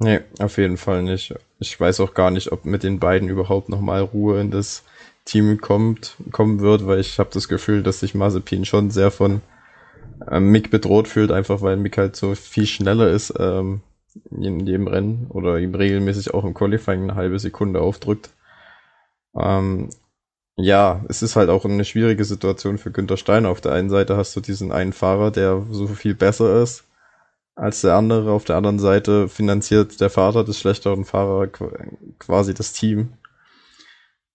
[0.00, 1.34] Nee, auf jeden Fall nicht.
[1.58, 4.84] Ich weiß auch gar nicht, ob mit den beiden überhaupt nochmal Ruhe in das
[5.24, 9.40] Team kommt, kommen wird, weil ich habe das Gefühl, dass sich Mazepin schon sehr von
[10.30, 13.80] ähm, Mick bedroht fühlt, einfach weil Mick halt so viel schneller ist ähm,
[14.30, 18.30] in jedem Rennen oder ihm regelmäßig auch im Qualifying eine halbe Sekunde aufdrückt.
[19.36, 19.90] Ähm,
[20.56, 23.50] ja, es ist halt auch eine schwierige Situation für Günther Steiner.
[23.50, 26.84] Auf der einen Seite hast du diesen einen Fahrer, der so viel besser ist
[27.54, 28.32] als der andere.
[28.32, 31.50] Auf der anderen Seite finanziert der Vater des schlechteren Fahrers
[32.18, 33.12] quasi das Team.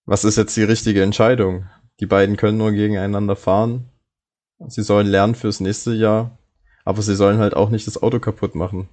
[0.06, 1.68] Was ist jetzt die richtige Entscheidung?
[2.00, 3.90] Die beiden können nur gegeneinander fahren.
[4.68, 6.38] Sie sollen lernen fürs nächste Jahr,
[6.86, 8.90] aber sie sollen halt auch nicht das Auto kaputt machen.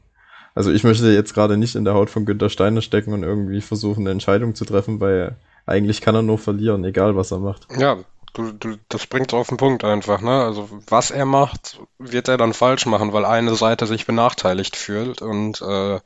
[0.54, 3.60] Also ich möchte jetzt gerade nicht in der Haut von Günther Steiner stecken und irgendwie
[3.60, 5.36] versuchen, eine Entscheidung zu treffen, weil
[5.66, 7.66] eigentlich kann er nur verlieren, egal was er macht.
[7.76, 7.98] Ja,
[8.32, 10.42] du, du, das bringt auf den Punkt einfach, ne?
[10.42, 15.22] Also was er macht, wird er dann falsch machen, weil eine Seite sich benachteiligt fühlt
[15.22, 16.00] und äh,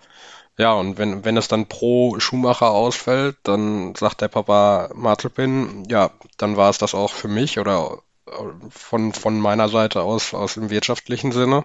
[0.57, 6.11] ja, und wenn, wenn es dann pro Schuhmacher ausfällt, dann sagt der Papa Martelpin, ja,
[6.37, 8.33] dann war es das auch für mich oder äh,
[8.71, 11.65] von, von meiner Seite aus, aus dem wirtschaftlichen Sinne.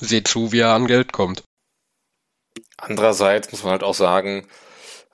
[0.00, 1.42] Seht zu, wie er an Geld kommt.
[2.78, 4.46] Andererseits muss man halt auch sagen,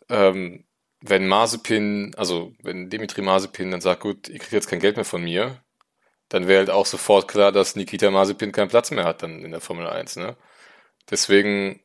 [0.09, 0.65] ähm,
[1.01, 5.05] wenn Mazepin, also wenn Dimitri Mazepin dann sagt, gut, ihr kriegt jetzt kein Geld mehr
[5.05, 5.63] von mir,
[6.29, 9.51] dann wäre halt auch sofort klar, dass Nikita Mazepin keinen Platz mehr hat dann in
[9.51, 10.17] der Formel 1.
[10.17, 10.37] Ne?
[11.11, 11.81] Deswegen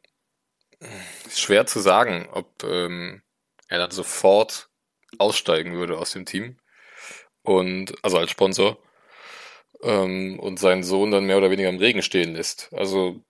[1.28, 3.22] ist schwer zu sagen, ob ähm,
[3.68, 4.70] er dann sofort
[5.18, 6.58] aussteigen würde aus dem Team
[7.44, 8.78] und also als Sponsor
[9.84, 12.70] ähm, und seinen Sohn dann mehr oder weniger im Regen stehen lässt.
[12.74, 13.24] Also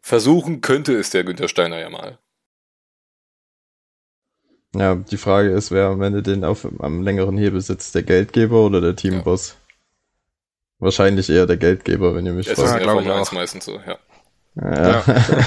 [0.00, 2.18] versuchen könnte es der Günther Steiner ja mal.
[4.74, 8.64] Ja, die Frage ist, wer am Ende den auf, am längeren Hebel sitzt, der Geldgeber
[8.64, 9.50] oder der Teamboss?
[9.50, 9.54] Ja.
[10.80, 12.58] Wahrscheinlich eher der Geldgeber, wenn ihr mich fragt.
[12.58, 13.98] Das ist ja, Formel 1 meistens so, ja.
[14.56, 15.02] ja.
[15.06, 15.46] ja.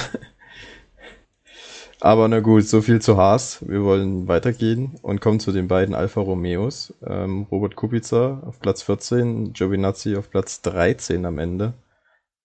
[2.00, 3.58] Aber na gut, so viel zu Haas.
[3.66, 6.92] Wir wollen weitergehen und kommen zu den beiden Alfa Romeos.
[7.06, 11.74] Ähm, Robert Kubica auf Platz 14, Giovinazzi auf Platz 13 am Ende.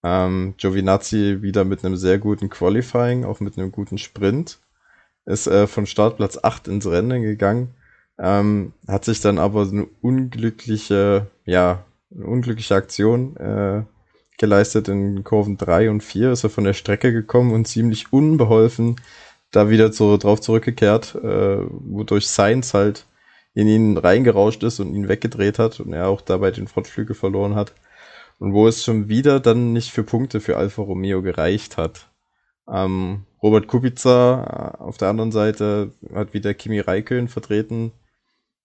[0.07, 4.59] Ähm, Giovinazzi wieder mit einem sehr guten Qualifying, auch mit einem guten Sprint.
[5.25, 7.75] Ist äh, von Startplatz 8 ins Rennen gegangen,
[8.17, 11.83] ähm, hat sich dann aber eine unglückliche, ja,
[12.15, 13.83] eine unglückliche Aktion äh,
[14.37, 18.95] geleistet in Kurven 3 und 4, ist er von der Strecke gekommen und ziemlich unbeholfen
[19.51, 23.05] da wieder so drauf zurückgekehrt, äh, wodurch Sainz halt
[23.53, 27.55] in ihn reingerauscht ist und ihn weggedreht hat und er auch dabei den Fortflügel verloren
[27.55, 27.73] hat.
[28.39, 32.11] Und wo es schon wieder dann nicht für Punkte für Alfa Romeo gereicht hat.
[32.71, 37.91] Ähm, Robert Kubica äh, auf der anderen Seite hat wieder Kimi Räikkönen vertreten.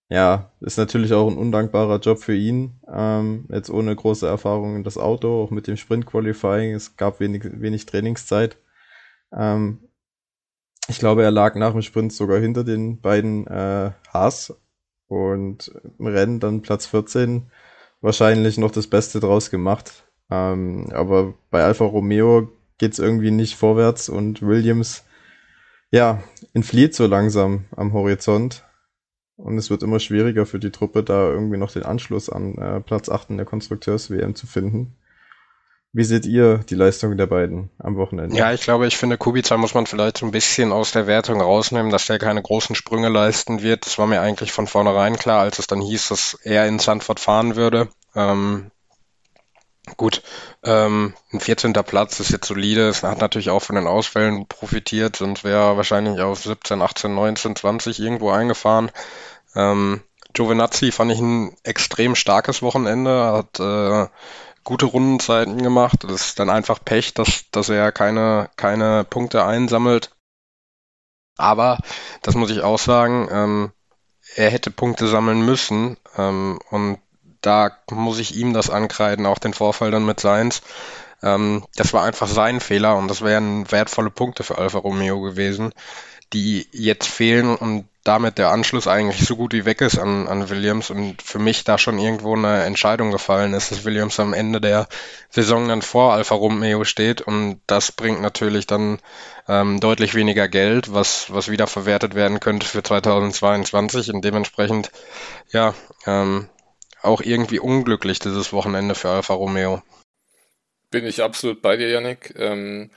[0.08, 2.80] Ja, ist natürlich auch ein undankbarer Job für ihn.
[2.92, 6.74] Ähm, jetzt ohne große Erfahrung in das Auto, auch mit dem Sprint Qualifying.
[6.74, 8.58] Es gab wenig, wenig Trainingszeit.
[9.34, 9.88] Ähm,
[10.88, 14.54] ich glaube, er lag nach dem Sprint sogar hinter den beiden äh, Haas
[15.06, 17.50] und im Rennen dann Platz 14
[18.02, 20.04] wahrscheinlich noch das Beste draus gemacht.
[20.30, 25.04] Ähm, aber bei Alfa Romeo geht es irgendwie nicht vorwärts und Williams,
[25.90, 28.64] ja, entflieht so langsam am Horizont.
[29.36, 32.80] Und es wird immer schwieriger für die Truppe, da irgendwie noch den Anschluss an äh,
[32.80, 34.96] Platz 8 in der Konstrukteurs-WM zu finden.
[35.94, 38.34] Wie seht ihr die Leistung der beiden am Wochenende?
[38.34, 41.40] Ja, ich glaube, ich finde, Kubica muss man vielleicht so ein bisschen aus der Wertung
[41.40, 43.84] rausnehmen, dass der keine großen Sprünge leisten wird.
[43.84, 47.20] Das war mir eigentlich von vornherein klar, als es dann hieß, dass er in Sandford
[47.20, 47.88] fahren würde.
[48.14, 48.70] Ähm,
[49.96, 50.22] Gut,
[50.62, 51.72] ähm, ein 14.
[51.72, 56.20] Platz ist jetzt solide, es hat natürlich auch von den Ausfällen profitiert, sonst wäre wahrscheinlich
[56.20, 58.92] auf 17, 18, 19, 20 irgendwo eingefahren.
[59.56, 60.02] Ähm,
[60.34, 64.06] Giovinazzi fand ich ein extrem starkes Wochenende, hat äh,
[64.64, 66.04] gute Rundenzeiten gemacht.
[66.04, 70.10] Das ist dann einfach Pech, dass, dass er keine, keine Punkte einsammelt.
[71.36, 71.78] Aber,
[72.22, 73.72] das muss ich auch sagen, ähm,
[74.36, 76.98] er hätte Punkte sammeln müssen ähm, und
[77.40, 80.62] da muss ich ihm das ankreiden, auch den Vorfall dann mit Seins.
[81.22, 85.72] Ähm, das war einfach sein Fehler und das wären wertvolle Punkte für Alfa Romeo gewesen,
[86.32, 90.50] die jetzt fehlen und damit der Anschluss eigentlich so gut wie weg ist an, an
[90.50, 94.60] Williams und für mich da schon irgendwo eine Entscheidung gefallen ist, dass Williams am Ende
[94.60, 94.88] der
[95.30, 98.98] Saison dann vor Alfa Romeo steht und das bringt natürlich dann
[99.48, 104.90] ähm, deutlich weniger Geld, was, was wieder verwertet werden könnte für 2022 und dementsprechend,
[105.50, 105.74] ja,
[106.06, 106.48] ähm,
[107.02, 109.82] auch irgendwie unglücklich, dieses Wochenende für Alfa Romeo.
[110.90, 112.34] Bin ich absolut bei dir, Yannick.
[112.36, 112.90] Ähm,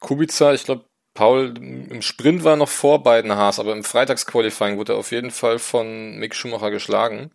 [0.00, 4.94] Kubica, ich glaube, Paul im Sprint war noch vor beiden Haas, aber im Freitagsqualifying wurde
[4.94, 7.30] er auf jeden Fall von Mick Schumacher geschlagen.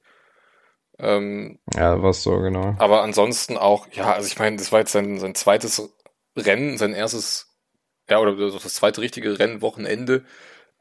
[0.99, 2.75] Ähm, ja, war so, genau.
[2.77, 5.95] Aber ansonsten auch, ja, also ich meine, das war jetzt sein, sein zweites
[6.35, 7.47] Rennen, sein erstes,
[8.09, 10.25] ja, oder das zweite richtige Rennwochenende.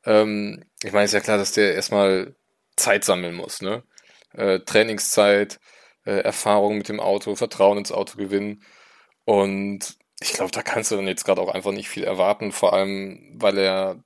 [0.05, 2.35] Ähm, ich meine, ist ja klar, dass der erstmal
[2.77, 3.85] Zeit sammeln muss, ne?
[4.33, 5.61] äh, Trainingszeit,
[6.05, 8.63] äh, Erfahrung mit dem Auto, Vertrauen ins Auto gewinnen.
[9.25, 12.73] Und ich glaube, da kannst du dann jetzt gerade auch einfach nicht viel erwarten, vor
[12.73, 14.03] allem, weil er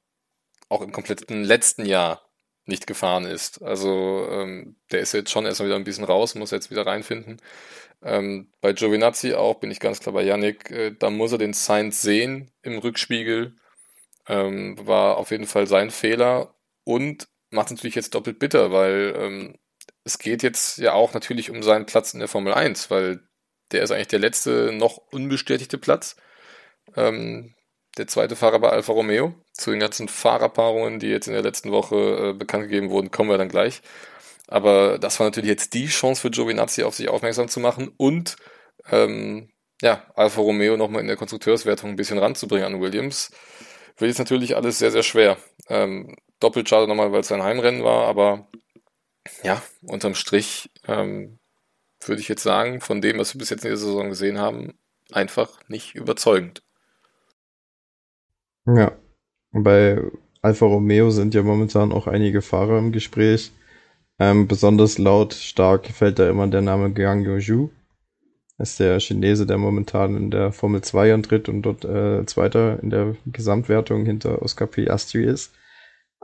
[0.68, 2.22] auch im kompletten letzten Jahr
[2.66, 3.62] nicht gefahren ist.
[3.62, 7.40] Also ähm, der ist jetzt schon erstmal wieder ein bisschen raus, muss jetzt wieder reinfinden.
[8.02, 11.52] Ähm, bei Giovinazzi auch bin ich ganz klar bei Yannick, äh, da muss er den
[11.54, 13.56] Sainz sehen im Rückspiegel.
[14.28, 19.14] Ähm, war auf jeden Fall sein Fehler und macht es natürlich jetzt doppelt bitter, weil
[19.16, 19.58] ähm,
[20.04, 23.28] es geht jetzt ja auch natürlich um seinen Platz in der Formel 1, weil
[23.72, 26.16] der ist eigentlich der letzte noch unbestätigte Platz.
[26.96, 27.54] Ähm,
[27.98, 29.34] der zweite Fahrer bei Alfa Romeo.
[29.52, 33.30] Zu den ganzen Fahrerpaarungen, die jetzt in der letzten Woche äh, bekannt gegeben wurden, kommen
[33.30, 33.82] wir dann gleich.
[34.48, 38.36] Aber das war natürlich jetzt die Chance für Giovinazzi, auf sich aufmerksam zu machen und
[38.90, 43.30] ähm, ja, Alfa Romeo nochmal in der Konstrukteurswertung ein bisschen ranzubringen an Williams.
[43.96, 45.36] Wird jetzt natürlich alles sehr, sehr schwer.
[45.68, 48.48] Ähm, doppelt schade nochmal, weil es sein Heimrennen war, aber
[49.42, 51.38] ja, unterm Strich ähm,
[52.08, 54.74] würde ich jetzt sagen, von dem, was wir bis jetzt in der Saison gesehen haben,
[55.10, 56.62] einfach nicht überzeugend.
[58.66, 58.92] Ja,
[59.52, 60.00] bei
[60.40, 63.52] Alfa Romeo sind ja momentan auch einige Fahrer im Gespräch.
[64.18, 67.70] Ähm, besonders laut stark fällt da immer der Name Gang Yozhu.
[68.58, 72.90] Ist der Chinese, der momentan in der Formel 2 antritt und dort äh, Zweiter in
[72.90, 75.52] der Gesamtwertung hinter Oscar Piastri ist.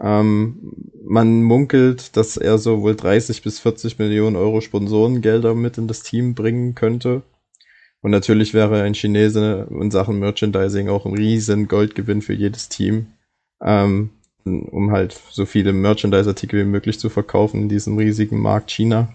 [0.00, 5.88] Ähm, man munkelt, dass er so wohl 30 bis 40 Millionen Euro Sponsorengelder mit in
[5.88, 7.22] das Team bringen könnte.
[8.00, 13.08] Und natürlich wäre ein Chinese in Sachen Merchandising auch ein riesen Goldgewinn für jedes Team,
[13.60, 14.10] ähm,
[14.44, 19.14] um halt so viele Merchandise-Artikel wie möglich zu verkaufen in diesem riesigen Markt China.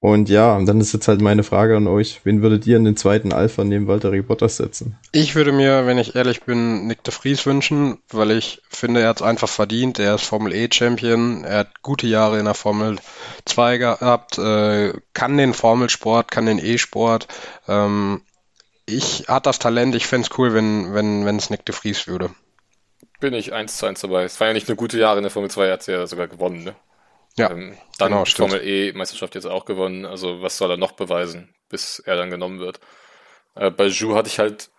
[0.00, 2.20] Und ja, und dann ist jetzt halt meine Frage an euch.
[2.22, 4.96] Wen würdet ihr in den zweiten Alpha neben Walter Bottas setzen?
[5.10, 9.08] Ich würde mir, wenn ich ehrlich bin, Nick de Vries wünschen, weil ich finde, er
[9.08, 9.98] hat es einfach verdient.
[9.98, 11.42] Er ist Formel E Champion.
[11.42, 12.96] Er hat gute Jahre in der Formel
[13.44, 17.26] 2 gehabt, äh, kann den Formelsport, kann den E-Sport.
[17.66, 18.22] Ähm,
[18.86, 19.96] ich hat das Talent.
[19.96, 22.30] Ich fände es cool, wenn, wenn, wenn es Nick de Vries würde.
[23.18, 24.22] Bin ich eins zu eins dabei.
[24.22, 26.28] Es war ja nicht nur gute Jahre in der Formel 2, er hat ja sogar
[26.28, 26.76] gewonnen, ne?
[27.38, 30.04] Ja, ähm, dann genau, Formel E-Meisterschaft jetzt auch gewonnen.
[30.04, 32.80] Also was soll er noch beweisen, bis er dann genommen wird?
[33.54, 34.70] Äh, bei Jou hatte ich halt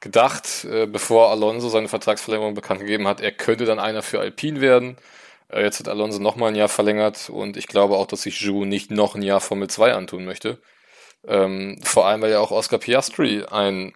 [0.00, 4.60] gedacht, äh, bevor Alonso seine Vertragsverlängerung bekannt gegeben hat, er könnte dann einer für Alpine
[4.60, 4.96] werden.
[5.48, 8.64] Äh, jetzt hat Alonso nochmal ein Jahr verlängert und ich glaube auch, dass sich Jou
[8.64, 10.58] nicht noch ein Jahr Formel 2 antun möchte.
[11.26, 13.92] Ähm, vor allem, weil ja auch Oscar Piastri ein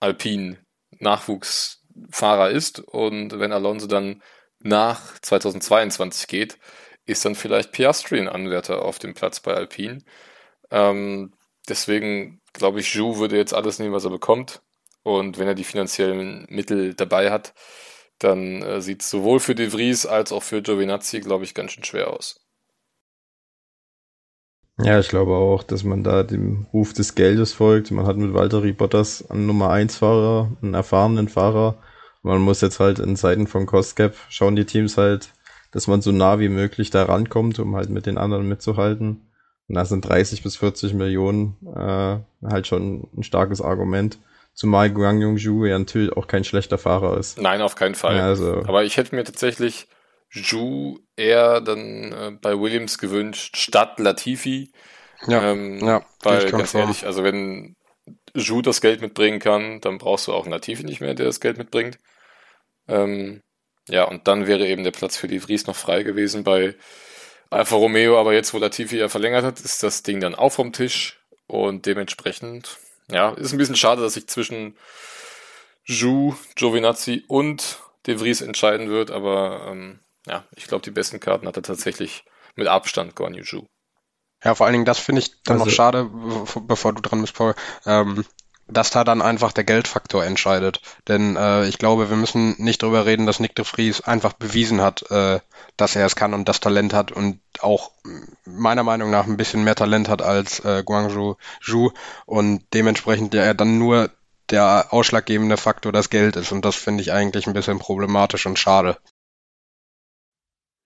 [0.00, 4.22] Alpine-Nachwuchsfahrer ist und wenn Alonso dann
[4.62, 6.58] nach 2022 geht,
[7.10, 9.98] ist dann vielleicht Piastri ein Anwärter auf dem Platz bei Alpine.
[10.70, 11.32] Ähm,
[11.68, 14.62] deswegen glaube ich, Jou würde jetzt alles nehmen, was er bekommt.
[15.02, 17.54] Und wenn er die finanziellen Mittel dabei hat,
[18.18, 21.72] dann äh, sieht es sowohl für De Vries als auch für Giovinazzi, glaube ich, ganz
[21.72, 22.40] schön schwer aus.
[24.82, 27.90] Ja, ich glaube auch, dass man da dem Ruf des Geldes folgt.
[27.90, 31.76] Man hat mit Valtteri Bottas einen Nummer 1 Fahrer, einen erfahrenen Fahrer.
[32.22, 35.32] Man muss jetzt halt in Zeiten von Cost Cap schauen die Teams halt,
[35.72, 39.30] dass man so nah wie möglich da rankommt, um halt mit den anderen mitzuhalten.
[39.68, 44.18] Und da sind 30 bis 40 Millionen äh, halt schon ein starkes Argument.
[44.52, 47.40] Zumal Guang Yongju ja natürlich auch kein schlechter Fahrer ist.
[47.40, 48.16] Nein, auf keinen Fall.
[48.16, 48.64] Ja, also.
[48.66, 49.86] Aber ich hätte mir tatsächlich
[50.32, 54.72] Zhu eher dann äh, bei Williams gewünscht, statt Latifi.
[55.26, 57.76] Ja, ähm, ja weil ganz ehrlich, also wenn
[58.36, 61.58] Zhu das Geld mitbringen kann, dann brauchst du auch Latifi nicht mehr, der das Geld
[61.58, 61.98] mitbringt.
[62.88, 63.42] Ähm,
[63.90, 66.74] ja, und dann wäre eben der Platz für die Vries noch frei gewesen bei
[67.50, 70.72] Alfa Romeo, aber jetzt, wo Latifi ja verlängert hat, ist das Ding dann auch vom
[70.72, 72.78] Tisch und dementsprechend,
[73.10, 74.76] ja, ist ein bisschen schade, dass sich zwischen
[75.84, 81.48] Ju, Giovinazzi und De Vries entscheiden wird, aber ähm, ja, ich glaube, die besten Karten
[81.48, 82.24] hat er tatsächlich
[82.54, 83.66] mit Abstand Guan Yu Zhu.
[84.44, 86.10] Ja, vor allen Dingen, das finde ich dann also, noch schade,
[86.66, 87.54] bevor du dran bist, Paul.
[87.84, 88.24] Ähm,
[88.72, 90.80] dass da dann einfach der Geldfaktor entscheidet.
[91.08, 94.80] Denn äh, ich glaube, wir müssen nicht drüber reden, dass Nick de Vries einfach bewiesen
[94.80, 95.40] hat, äh,
[95.76, 97.90] dass er es kann und das Talent hat und auch
[98.44, 101.90] meiner Meinung nach ein bisschen mehr Talent hat als äh, Guangzhou Zhu
[102.26, 104.10] und dementsprechend ja dann nur
[104.50, 108.58] der ausschlaggebende Faktor das Geld ist und das finde ich eigentlich ein bisschen problematisch und
[108.58, 108.98] schade.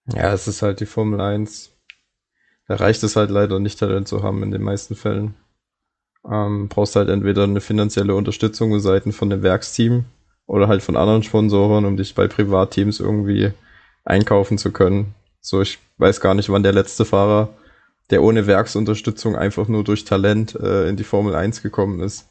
[0.06, 1.70] Ja, es ist halt die Formel 1.
[2.66, 5.34] Da reicht es halt leider nicht Talent zu haben in den meisten Fällen.
[6.30, 10.06] Ähm, brauchst halt entweder eine finanzielle Unterstützung Seiten von dem Werksteam
[10.46, 13.52] oder halt von anderen Sponsoren, um dich bei Privatteams irgendwie
[14.04, 15.14] einkaufen zu können.
[15.40, 17.50] So, ich weiß gar nicht, wann der letzte Fahrer,
[18.10, 22.26] der ohne Werksunterstützung einfach nur durch Talent äh, in die Formel 1 gekommen ist.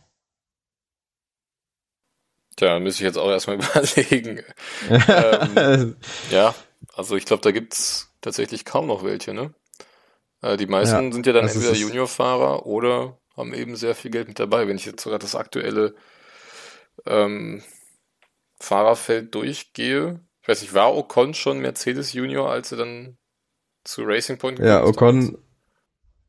[2.55, 3.57] Tja, müsste ich jetzt auch erstmal
[3.95, 4.43] überlegen.
[4.89, 5.95] ähm,
[6.31, 6.53] ja,
[6.95, 9.53] also ich glaube, da gibt's tatsächlich kaum noch welche, ne?
[10.41, 14.27] Äh, die meisten ja, sind ja dann entweder Juniorfahrer oder haben eben sehr viel Geld
[14.27, 14.67] mit dabei.
[14.67, 15.95] Wenn ich jetzt sogar das aktuelle
[17.05, 17.63] ähm,
[18.59, 23.17] Fahrerfeld durchgehe, ich weiß nicht, war Ocon schon Mercedes Junior, als er dann
[23.83, 25.37] zu Racing Point gekommen Ja, Ocon,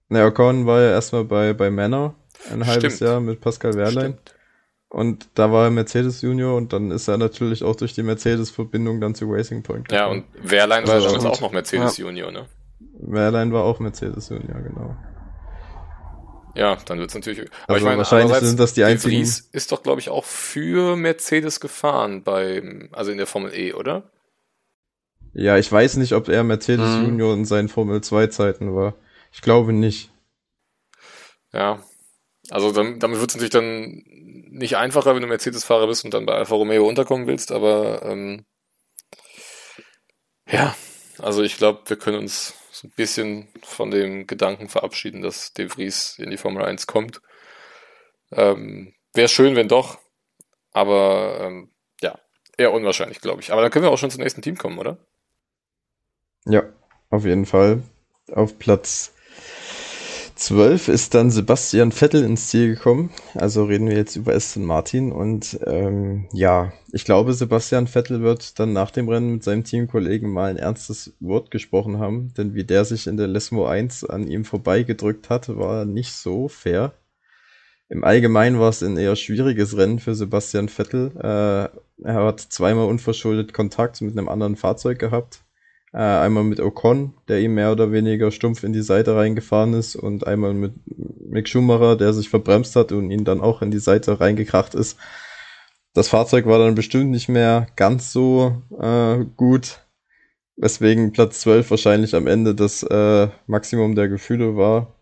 [0.09, 2.14] ne, Ocon war ja erstmal bei, bei Manor
[2.45, 2.67] ein Stimmt.
[2.67, 4.12] halbes Jahr mit Pascal Wehrlein.
[4.12, 4.35] Stimmt.
[4.88, 9.01] Und da war er Mercedes Junior und dann ist er natürlich auch durch die Mercedes-Verbindung
[9.01, 10.25] dann zu Racing Point gekommen.
[10.35, 12.05] Ja, und Wehrlein war damals auch noch Mercedes ja.
[12.05, 12.47] Junior, ne?
[13.01, 14.97] Wehrlein war auch Mercedes Junior, genau.
[16.55, 17.40] Ja, dann wird es natürlich.
[17.40, 19.17] Aber also ich meine, wahrscheinlich sind das die einzigen.
[19.17, 23.73] Vries ist doch, glaube ich, auch für Mercedes gefahren beim, also in der Formel E,
[23.73, 24.11] oder?
[25.33, 27.07] Ja, ich weiß nicht, ob er Mercedes hm.
[27.07, 28.95] Junior in seinen Formel 2 Zeiten war.
[29.33, 30.11] Ich glaube nicht.
[31.53, 31.83] Ja,
[32.51, 36.27] also dann, damit wird es natürlich dann nicht einfacher, wenn du Mercedes-Fahrer bist und dann
[36.27, 38.45] bei Alfa Romeo unterkommen willst, aber ähm,
[40.49, 40.75] ja,
[41.19, 45.69] also ich glaube, wir können uns so ein bisschen von dem Gedanken verabschieden, dass De
[45.69, 47.21] Vries in die Formel 1 kommt.
[48.33, 50.01] Ähm, Wäre schön, wenn doch,
[50.73, 52.19] aber ähm, ja,
[52.59, 53.53] eher unwahrscheinlich, glaube ich.
[53.53, 54.99] Aber dann können wir auch schon zum nächsten Team kommen, oder?
[56.47, 56.65] Ja,
[57.11, 57.85] auf jeden Fall.
[58.33, 59.13] Auf Platz
[60.45, 63.09] 12 ist dann Sebastian Vettel ins Ziel gekommen.
[63.35, 65.11] Also reden wir jetzt über Aston Martin.
[65.11, 70.31] Und ähm, ja, ich glaube, Sebastian Vettel wird dann nach dem Rennen mit seinem Teamkollegen
[70.31, 72.35] mal ein ernstes Wort gesprochen haben.
[72.37, 76.49] Denn wie der sich in der Lesmo 1 an ihm vorbeigedrückt hat, war nicht so
[76.49, 76.93] fair.
[77.89, 81.13] Im Allgemeinen war es ein eher schwieriges Rennen für Sebastian Vettel.
[81.17, 85.44] Äh, er hat zweimal unverschuldet Kontakt mit einem anderen Fahrzeug gehabt
[85.95, 89.95] äh, einmal mit Ocon, der ihm mehr oder weniger stumpf in die Seite reingefahren ist
[89.95, 93.79] und einmal mit Mick Schumacher, der sich verbremst hat und ihn dann auch in die
[93.79, 94.99] Seite reingekracht ist.
[95.93, 99.83] Das Fahrzeug war dann bestimmt nicht mehr ganz so äh, gut,
[100.57, 104.95] weswegen Platz 12 wahrscheinlich am Ende das äh, Maximum der Gefühle war.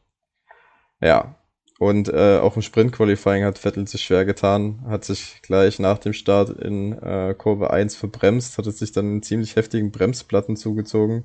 [1.00, 1.36] Ja,
[1.82, 6.12] und äh, auch im Sprint-Qualifying hat Vettel sich schwer getan, hat sich gleich nach dem
[6.12, 11.24] Start in äh, Kurve 1 verbremst, hat sich dann einen ziemlich heftigen Bremsplatten zugezogen,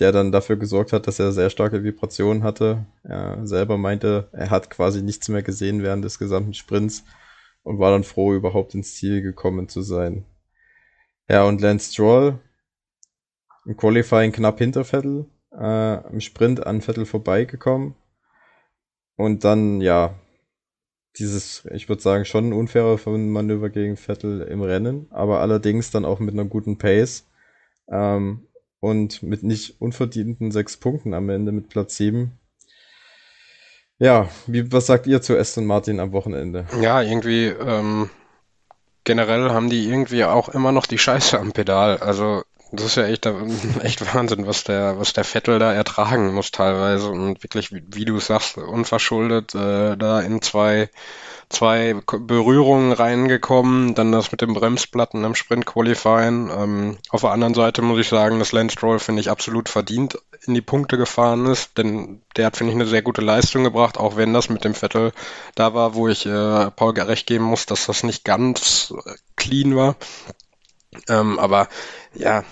[0.00, 2.86] der dann dafür gesorgt hat, dass er sehr starke Vibrationen hatte.
[3.04, 7.04] Er selber meinte, er hat quasi nichts mehr gesehen während des gesamten Sprints
[7.62, 10.24] und war dann froh, überhaupt ins Ziel gekommen zu sein.
[11.28, 12.40] Ja, und Lance Stroll
[13.64, 17.94] im Qualifying knapp hinter Vettel, äh, im Sprint an Vettel vorbeigekommen
[19.18, 20.14] und dann, ja,
[21.18, 26.04] dieses, ich würde sagen, schon ein unfairer Manöver gegen Vettel im Rennen, aber allerdings dann
[26.04, 27.26] auch mit einer guten Pace
[27.90, 28.46] ähm,
[28.78, 32.38] und mit nicht unverdienten sechs Punkten am Ende mit Platz sieben.
[33.98, 36.66] Ja, wie, was sagt ihr zu Aston Martin am Wochenende?
[36.80, 38.08] Ja, irgendwie ähm,
[39.02, 41.98] generell haben die irgendwie auch immer noch die Scheiße am Pedal.
[41.98, 43.26] Also das ist ja echt,
[43.82, 48.04] echt Wahnsinn, was der, was der Vettel da ertragen muss teilweise und wirklich, wie, wie
[48.04, 50.90] du sagst, unverschuldet äh, da in zwei,
[51.48, 56.50] zwei Berührungen reingekommen, dann das mit dem Bremsplatten im Sprint Qualifying.
[56.50, 60.18] Ähm, auf der anderen Seite muss ich sagen, dass Lance Stroll finde ich absolut verdient
[60.46, 63.98] in die Punkte gefahren ist, denn der hat finde ich eine sehr gute Leistung gebracht,
[63.98, 65.12] auch wenn das mit dem Vettel
[65.54, 69.74] da war, wo ich äh, Paul recht geben muss, dass das nicht ganz äh, clean
[69.74, 69.96] war.
[71.08, 71.68] Ähm, aber
[72.14, 72.44] ja,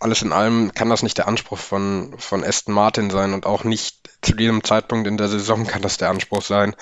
[0.00, 3.64] alles in allem kann das nicht der Anspruch von, von Aston Martin sein und auch
[3.64, 6.74] nicht zu diesem Zeitpunkt in der Saison kann das der Anspruch sein.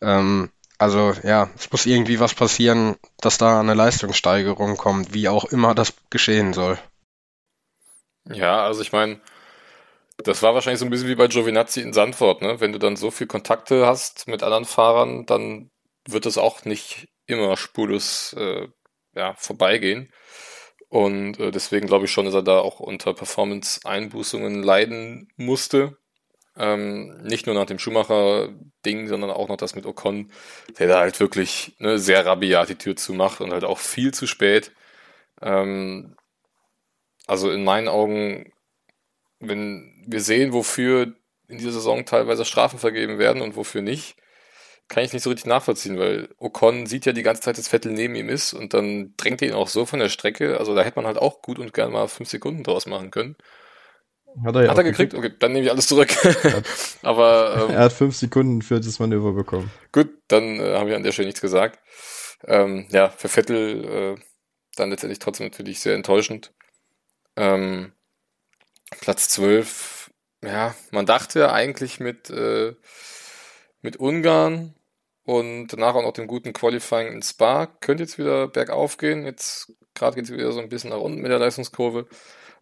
[0.00, 5.46] Ähm, also ja, es muss irgendwie was passieren, dass da eine Leistungssteigerung kommt, wie auch
[5.46, 6.78] immer das geschehen soll.
[8.26, 9.20] Ja, also ich meine,
[10.18, 12.60] das war wahrscheinlich so ein bisschen wie bei Giovinazzi in Sandford, ne?
[12.60, 15.70] Wenn du dann so viel Kontakte hast mit anderen Fahrern, dann
[16.06, 18.68] wird es auch nicht immer spurlos äh,
[19.14, 20.12] ja, vorbeigehen.
[20.88, 25.98] Und äh, deswegen glaube ich schon, dass er da auch unter Performance-Einbußungen leiden musste.
[26.56, 30.32] Ähm, nicht nur nach dem Schumacher-Ding, sondern auch noch das mit Ocon,
[30.78, 34.26] der da halt wirklich ne, sehr rabiat die Tür zumacht und halt auch viel zu
[34.26, 34.72] spät.
[35.42, 36.16] Ähm,
[37.26, 38.52] also in meinen Augen,
[39.38, 41.14] wenn wir sehen, wofür
[41.48, 44.16] in dieser Saison teilweise Strafen vergeben werden und wofür nicht,
[44.88, 47.92] kann ich nicht so richtig nachvollziehen, weil Ocon sieht ja die ganze Zeit, dass Vettel
[47.92, 50.58] neben ihm ist und dann drängt er ihn auch so von der Strecke.
[50.58, 53.36] Also da hätte man halt auch gut und gern mal fünf Sekunden draus machen können.
[54.44, 55.12] Hat er ja Hat er gekriegt?
[55.12, 55.14] gekriegt?
[55.14, 56.10] Okay, dann nehme ich alles zurück.
[57.02, 59.70] Aber ähm, er hat fünf Sekunden für das Manöver bekommen.
[59.92, 61.80] Gut, dann äh, habe ich an der Stelle nichts gesagt.
[62.46, 64.20] Ähm, ja, für Vettel äh,
[64.76, 66.52] dann letztendlich trotzdem natürlich sehr enttäuschend.
[67.36, 67.92] Ähm,
[69.00, 70.10] Platz 12,
[70.42, 72.74] ja, man dachte eigentlich mit, äh,
[73.82, 74.74] mit Ungarn
[75.28, 77.66] und danach auch noch dem guten Qualifying in Spa.
[77.66, 79.26] Könnte jetzt wieder bergauf gehen.
[79.26, 82.08] Jetzt gerade geht es wieder so ein bisschen nach unten mit der Leistungskurve.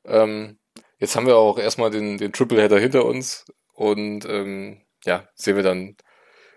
[0.05, 0.59] Ähm,
[0.99, 5.63] jetzt haben wir auch erstmal den, den Tripleheader hinter uns und ähm, ja, sehen wir
[5.63, 5.97] dann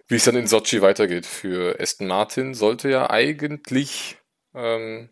[0.08, 1.28] wie es dann in Sochi weitergeht.
[1.28, 4.18] Für Aston Martin sollte ja eigentlich
[4.56, 5.10] ähm,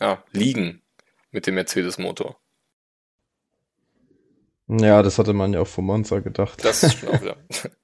[0.00, 0.82] ja, liegen
[1.32, 2.40] mit dem Mercedes-Motor.
[4.78, 6.64] Ja, das hatte man ja auch vom Monza gedacht.
[6.64, 7.36] Das ist schon auch wieder.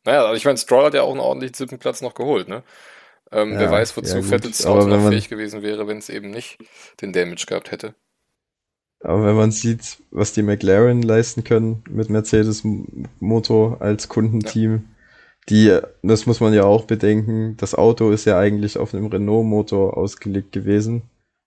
[0.04, 2.62] naja, aber ich meine, Stroll hat ja auch einen ordentlichen siebten Platz noch geholt, ne?
[3.32, 6.30] Ähm, ja, wer weiß, wozu ja, Vettel Auto noch fähig gewesen wäre, wenn es eben
[6.30, 6.58] nicht
[7.00, 7.94] den Damage gehabt hätte.
[9.00, 12.62] Aber wenn man sieht, was die McLaren leisten können mit Mercedes
[13.18, 14.80] Motor als Kundenteam, ja.
[15.48, 19.44] die, das muss man ja auch bedenken, das Auto ist ja eigentlich auf einem Renault
[19.44, 21.02] Motor ausgelegt gewesen.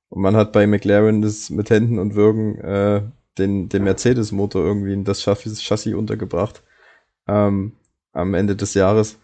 [0.09, 3.01] Und man hat bei McLaren das mit Händen und Würgen äh,
[3.39, 6.61] den, den Mercedes-Motor irgendwie in das Chassis, Chassis untergebracht
[7.27, 7.73] ähm,
[8.13, 9.17] am Ende des Jahres.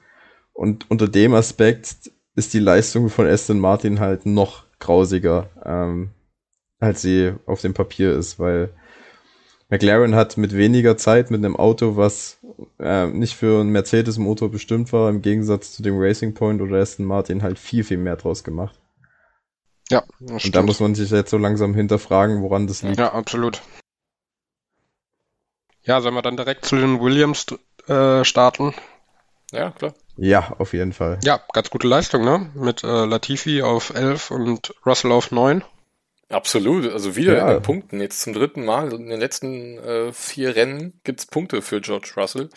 [0.53, 6.11] Und unter dem Aspekt ist die Leistung von Aston Martin halt noch grausiger, ähm,
[6.79, 8.69] als sie auf dem Papier ist, weil
[9.69, 12.37] McLaren hat mit weniger Zeit mit einem Auto, was
[12.79, 17.05] äh, nicht für einen Mercedes-Motor bestimmt war, im Gegensatz zu dem Racing Point oder Aston
[17.05, 18.79] Martin halt viel, viel mehr draus gemacht.
[19.89, 20.55] Ja, das Und stimmt.
[20.55, 22.97] da muss man sich jetzt so langsam hinterfragen, woran das liegt.
[22.97, 23.61] Ja, absolut.
[25.85, 27.45] Ja, sollen wir dann direkt zu den Williams
[27.87, 28.73] äh, starten?
[29.51, 29.93] Ja, klar.
[30.17, 31.19] Ja, auf jeden Fall.
[31.23, 32.49] Ja, ganz gute Leistung, ne?
[32.55, 35.63] Mit äh, Latifi auf 11 und Russell auf 9.
[36.29, 37.47] Absolut, also wieder ja.
[37.47, 38.01] in den Punkten.
[38.01, 42.49] Jetzt zum dritten Mal in den letzten äh, vier Rennen gibt's Punkte für George Russell.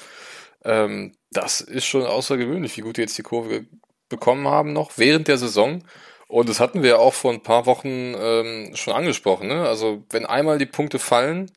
[0.64, 3.66] Ähm, das ist schon außergewöhnlich, wie gut die jetzt die Kurve
[4.08, 5.84] bekommen haben noch während der Saison.
[6.28, 9.48] Und das hatten wir auch vor ein paar Wochen ähm, schon angesprochen.
[9.48, 9.68] Ne?
[9.68, 11.50] Also wenn einmal die Punkte fallen,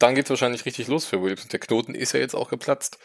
[0.00, 1.46] dann geht es wahrscheinlich richtig los für Williams.
[1.48, 2.98] Der Knoten ist ja jetzt auch geplatzt.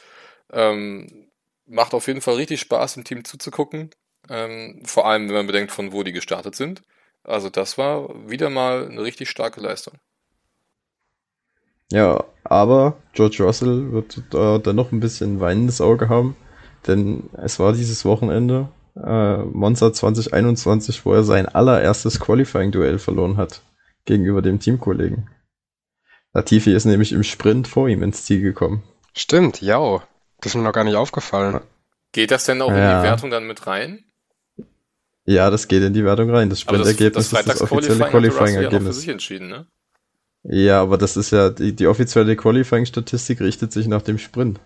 [0.52, 1.30] Ähm,
[1.68, 3.92] macht auf jeden Fall richtig Spaß, dem Team zuzugucken.
[4.30, 6.82] Ähm, vor allem, wenn man bedenkt, von wo die gestartet sind.
[7.24, 9.96] Also das war wieder mal eine richtig starke Leistung.
[11.92, 16.36] Ja, aber George Russell wird da dann noch ein bisschen ein weinendes Auge haben,
[16.88, 23.62] denn es war dieses Wochenende äh, Monza 2021, wo er sein allererstes Qualifying-Duell verloren hat
[24.06, 25.30] gegenüber dem Teamkollegen.
[26.36, 28.84] Latifi ist nämlich im Sprint vor ihm ins Ziel gekommen.
[29.14, 30.04] Stimmt, ja.
[30.42, 31.62] Das ist mir noch gar nicht aufgefallen.
[32.12, 32.92] Geht das denn auch ja.
[32.92, 34.04] in die Wertung dann mit rein?
[35.24, 36.50] Ja, das geht in die Wertung rein.
[36.50, 39.06] Das Sprintergebnis das, das ist das offizielle Qualifying-Ergebnis.
[39.06, 39.66] Qualifying ne?
[40.44, 44.60] Ja, aber das ist ja, die, die offizielle Qualifying-Statistik richtet sich nach dem Sprint.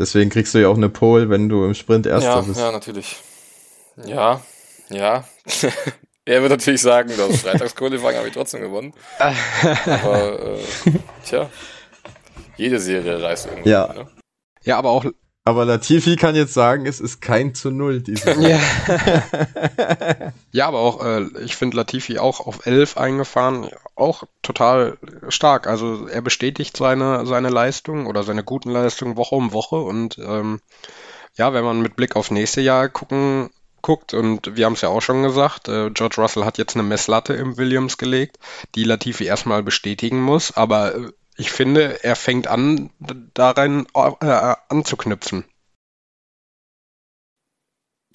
[0.00, 2.58] Deswegen kriegst du ja auch eine Pole, wenn du im Sprint Erster ja, bist.
[2.58, 3.16] Ja, natürlich.
[4.04, 4.42] Ja,
[4.90, 5.24] ja.
[6.28, 8.92] Er wird natürlich sagen, das Freitagsqualifying habe ich trotzdem gewonnen.
[9.18, 10.58] aber, äh,
[11.24, 11.48] tja,
[12.58, 13.70] jede Serie reißt irgendwie.
[13.70, 13.90] Ja.
[13.94, 14.06] Ne?
[14.62, 15.06] Ja, aber auch.
[15.46, 18.60] Aber Latifi kann jetzt sagen, es ist kein zu Null diese ja.
[20.52, 24.98] ja, aber auch, äh, ich finde Latifi auch auf 11 eingefahren, auch total
[25.30, 25.66] stark.
[25.66, 30.60] Also er bestätigt seine, seine Leistung oder seine guten Leistungen Woche um Woche und ähm,
[31.38, 33.48] ja, wenn man mit Blick auf nächste Jahr gucken
[33.82, 36.82] guckt, und wir haben es ja auch schon gesagt, äh, George Russell hat jetzt eine
[36.82, 38.38] Messlatte im Williams gelegt,
[38.74, 42.90] die Latifi erstmal bestätigen muss, aber äh, ich finde, er fängt an,
[43.34, 45.44] darin äh, anzuknüpfen.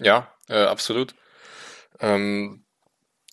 [0.01, 1.15] Ja, äh, absolut.
[1.99, 2.65] Ähm,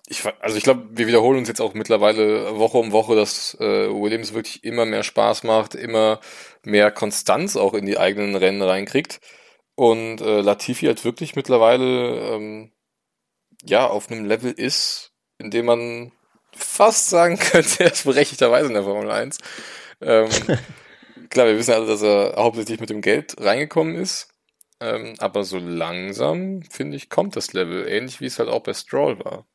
[0.07, 3.89] ich, also ich glaube, wir wiederholen uns jetzt auch mittlerweile Woche um Woche, dass äh,
[3.89, 6.21] Williams wirklich immer mehr Spaß macht, immer
[6.65, 9.21] mehr Konstanz auch in die eigenen Rennen reinkriegt.
[9.81, 12.71] Und äh, Latifi halt wirklich mittlerweile ähm,
[13.65, 16.13] ja auf einem Level ist, in dem man
[16.55, 19.39] fast sagen könnte, er ist berechtigterweise in der Formel 1.
[20.03, 20.29] Ähm,
[21.31, 24.29] klar, wir wissen alle, dass er hauptsächlich mit dem Geld reingekommen ist.
[24.81, 27.89] Ähm, aber so langsam, finde ich, kommt das Level.
[27.89, 29.47] Ähnlich wie es halt auch bei Stroll war.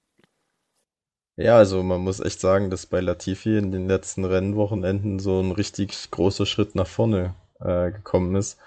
[1.36, 5.52] Ja, also man muss echt sagen, dass bei Latifi in den letzten Rennwochenenden so ein
[5.52, 8.58] richtig großer Schritt nach vorne äh, gekommen ist.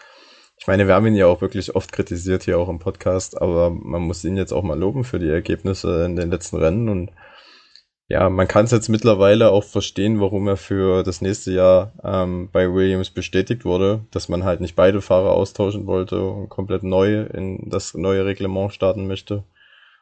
[0.61, 3.71] Ich meine, wir haben ihn ja auch wirklich oft kritisiert hier auch im Podcast, aber
[3.71, 7.11] man muss ihn jetzt auch mal loben für die Ergebnisse in den letzten Rennen und
[8.11, 12.49] ja, man kann es jetzt mittlerweile auch verstehen, warum er für das nächste Jahr ähm,
[12.51, 17.25] bei Williams bestätigt wurde, dass man halt nicht beide Fahrer austauschen wollte und komplett neu
[17.25, 19.45] in das neue Reglement starten möchte.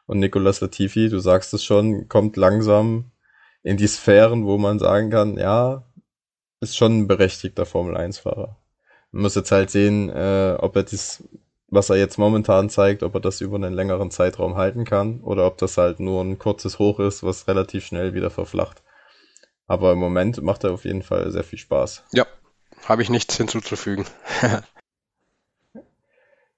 [0.05, 3.11] Und Nicolas Latifi, du sagst es schon, kommt langsam
[3.61, 5.83] in die Sphären, wo man sagen kann, ja,
[6.61, 8.55] ist schon ein berechtigter Formel 1-Fahrer.
[9.11, 11.23] Muss jetzt halt sehen, äh, ob er das,
[11.69, 15.45] was er jetzt momentan zeigt, ob er das über einen längeren Zeitraum halten kann oder
[15.47, 18.83] ob das halt nur ein kurzes Hoch ist, was relativ schnell wieder verflacht.
[19.67, 22.03] Aber im Moment macht er auf jeden Fall sehr viel Spaß.
[22.13, 22.25] Ja,
[22.85, 24.05] habe ich nichts hinzuzufügen.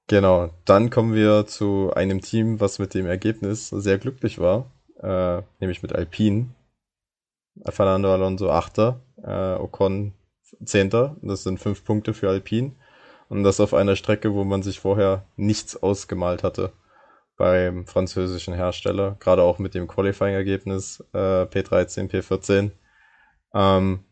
[0.07, 4.71] genau, dann kommen wir zu einem Team, was mit dem Ergebnis sehr glücklich war,
[5.01, 6.49] äh, nämlich mit Alpine.
[7.67, 10.13] Fernando Alonso Achter, äh, Ocon
[10.63, 11.15] Zehnter.
[11.21, 12.73] Das sind fünf Punkte für Alpine.
[13.29, 16.71] Und das auf einer Strecke, wo man sich vorher nichts ausgemalt hatte
[17.37, 22.71] beim französischen Hersteller, gerade auch mit dem Qualifying-Ergebnis äh, P13, P14.
[23.53, 24.03] Ähm,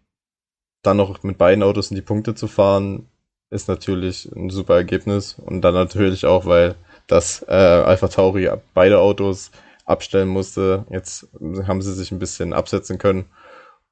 [0.82, 3.10] dann noch mit beiden Autos in die Punkte zu fahren,
[3.50, 5.38] ist natürlich ein super Ergebnis.
[5.38, 6.76] Und dann natürlich auch, weil
[7.08, 9.52] das äh, Alpha Tauri beide Autos
[9.84, 10.86] abstellen musste.
[10.90, 11.28] Jetzt
[11.66, 13.26] haben sie sich ein bisschen absetzen können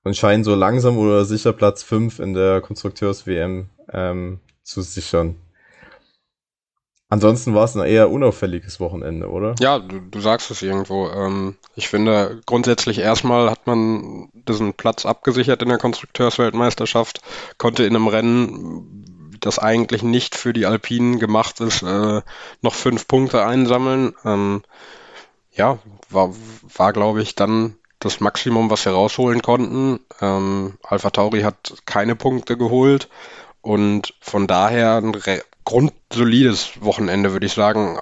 [0.06, 5.36] und scheinen so langsam oder sicher Platz 5 in der Konstrukteurs-WM ähm, zu sichern.
[7.10, 9.56] Ansonsten war es ein eher unauffälliges Wochenende, oder?
[9.60, 11.08] Ja, du, du sagst es irgendwo.
[11.10, 17.22] Ähm, ich finde, grundsätzlich erstmal hat man diesen Platz abgesichert in der Konstrukteursweltmeisterschaft,
[17.58, 22.22] konnte in einem Rennen, das eigentlich nicht für die Alpinen gemacht ist, äh,
[22.62, 24.14] noch fünf Punkte einsammeln.
[24.24, 24.64] Ähm,
[25.52, 25.80] ja,
[26.10, 26.34] war,
[26.76, 27.76] war glaube ich, dann
[28.06, 30.00] das Maximum, was wir rausholen konnten.
[30.22, 33.10] Ähm, Alpha Tauri hat keine Punkte geholt
[33.62, 35.16] und von daher ein
[35.66, 38.00] grundsolides Wochenende, würde ich sagen.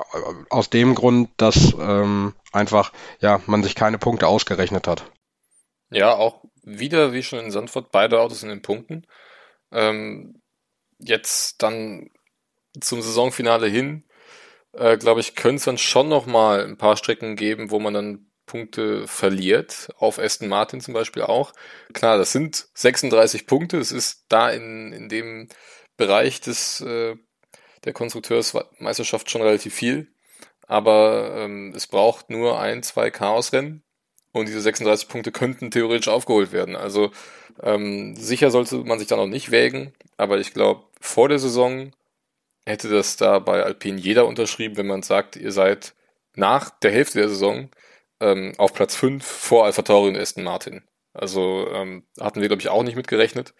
[0.50, 2.92] Aus dem Grund, dass ähm, einfach
[3.22, 5.06] ja man sich keine Punkte ausgerechnet hat.
[5.90, 9.08] Ja, auch wieder, wie schon in Sandford, beide Autos in den Punkten.
[9.72, 10.42] Ähm,
[11.00, 12.10] jetzt dann
[12.80, 14.04] zum Saisonfinale hin,
[14.74, 17.94] äh, glaube ich, könnte es dann schon noch mal ein paar Strecken geben, wo man
[17.94, 21.54] dann Punkte verliert, auf Aston Martin zum Beispiel auch.
[21.94, 25.48] Klar, das sind 36 Punkte, es ist da in, in dem
[25.98, 27.16] Bereich des äh,
[27.84, 30.08] der Konstrukteursmeisterschaft schon relativ viel.
[30.68, 33.84] Aber ähm, es braucht nur ein, zwei Chaosrennen
[34.32, 36.76] und diese 36 Punkte könnten theoretisch aufgeholt werden.
[36.76, 37.12] Also
[37.62, 41.92] ähm, sicher sollte man sich da noch nicht wägen, aber ich glaube, vor der Saison
[42.66, 45.94] hätte das da bei Alpine jeder unterschrieben, wenn man sagt, ihr seid
[46.36, 47.70] nach der Hälfte der Saison
[48.24, 50.84] ähm, auf Platz 5 vor Alpha Tauri und Aston Martin.
[51.14, 53.54] Also ähm, hatten wir, glaube ich, auch nicht mitgerechnet.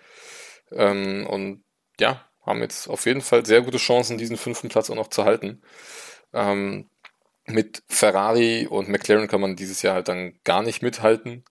[0.72, 1.64] Ähm, und
[2.00, 5.26] ja, haben jetzt auf jeden Fall sehr gute Chancen, diesen fünften Platz auch noch zu
[5.26, 5.62] halten.
[6.34, 6.90] Ähm,
[7.46, 11.44] mit Ferrari und McLaren kann man dieses Jahr halt dann gar nicht mithalten.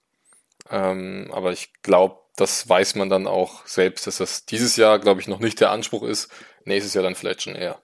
[0.70, 5.20] Ähm, aber ich glaube, das weiß man dann auch selbst, dass das dieses Jahr, glaube
[5.20, 6.30] ich, noch nicht der Anspruch ist.
[6.64, 7.82] Nächstes Jahr dann vielleicht schon eher.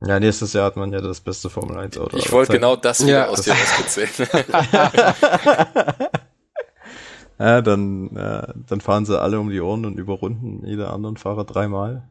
[0.00, 2.16] Ja, nächstes Jahr hat man ja das beste Formel 1 Auto.
[2.16, 3.28] Ich wollte genau das wieder ja.
[3.28, 4.28] aus dir rauskitzeln.
[7.38, 11.44] Ja, dann, äh, dann fahren sie alle um die Ohren und überrunden jeder anderen Fahrer
[11.44, 12.08] dreimal.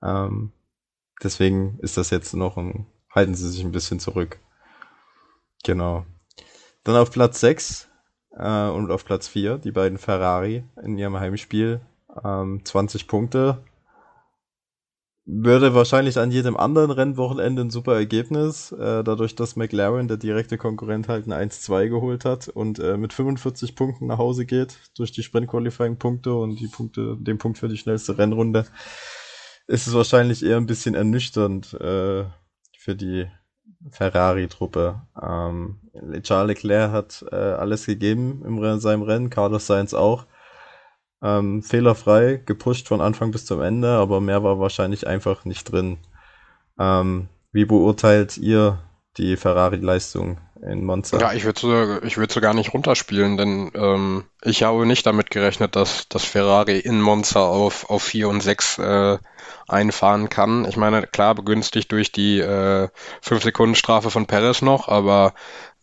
[0.00, 0.52] Ähm,
[1.22, 4.38] deswegen ist das jetzt noch ein, halten sie sich ein bisschen zurück.
[5.64, 6.06] Genau.
[6.84, 7.88] Dann auf Platz 6
[8.36, 11.80] äh, und auf Platz 4 die beiden Ferrari in ihrem Heimspiel.
[12.24, 13.58] Ähm, 20 Punkte
[15.26, 20.58] würde wahrscheinlich an jedem anderen Rennwochenende ein super Ergebnis, äh, dadurch, dass McLaren, der direkte
[20.58, 25.12] Konkurrent, halt ein 1-2 geholt hat und äh, mit 45 Punkten nach Hause geht durch
[25.12, 28.66] die Sprint-Qualifying-Punkte und die Punkte, den Punkt für die schnellste Rennrunde,
[29.66, 32.24] ist es wahrscheinlich eher ein bisschen ernüchternd äh,
[32.76, 33.26] für die
[33.90, 35.02] Ferrari-Truppe.
[35.22, 35.80] Ähm,
[36.22, 40.26] Charles Leclerc hat äh, alles gegeben in seinem Rennen, Carlos Sainz auch.
[41.24, 45.96] Ähm, fehlerfrei, gepusht von Anfang bis zum Ende, aber mehr war wahrscheinlich einfach nicht drin.
[46.78, 48.78] Ähm, wie beurteilt ihr
[49.16, 51.18] die Ferrari-Leistung in Monza?
[51.18, 55.06] Ja, ich würde so, ich würde so gar nicht runterspielen, denn ähm, ich habe nicht
[55.06, 59.18] damit gerechnet, dass, dass Ferrari in Monza auf, auf 4 und 6 äh,
[59.66, 60.66] einfahren kann.
[60.68, 62.88] Ich meine, klar, begünstigt durch die äh,
[63.24, 65.32] 5-Sekunden-Strafe von Perez noch, aber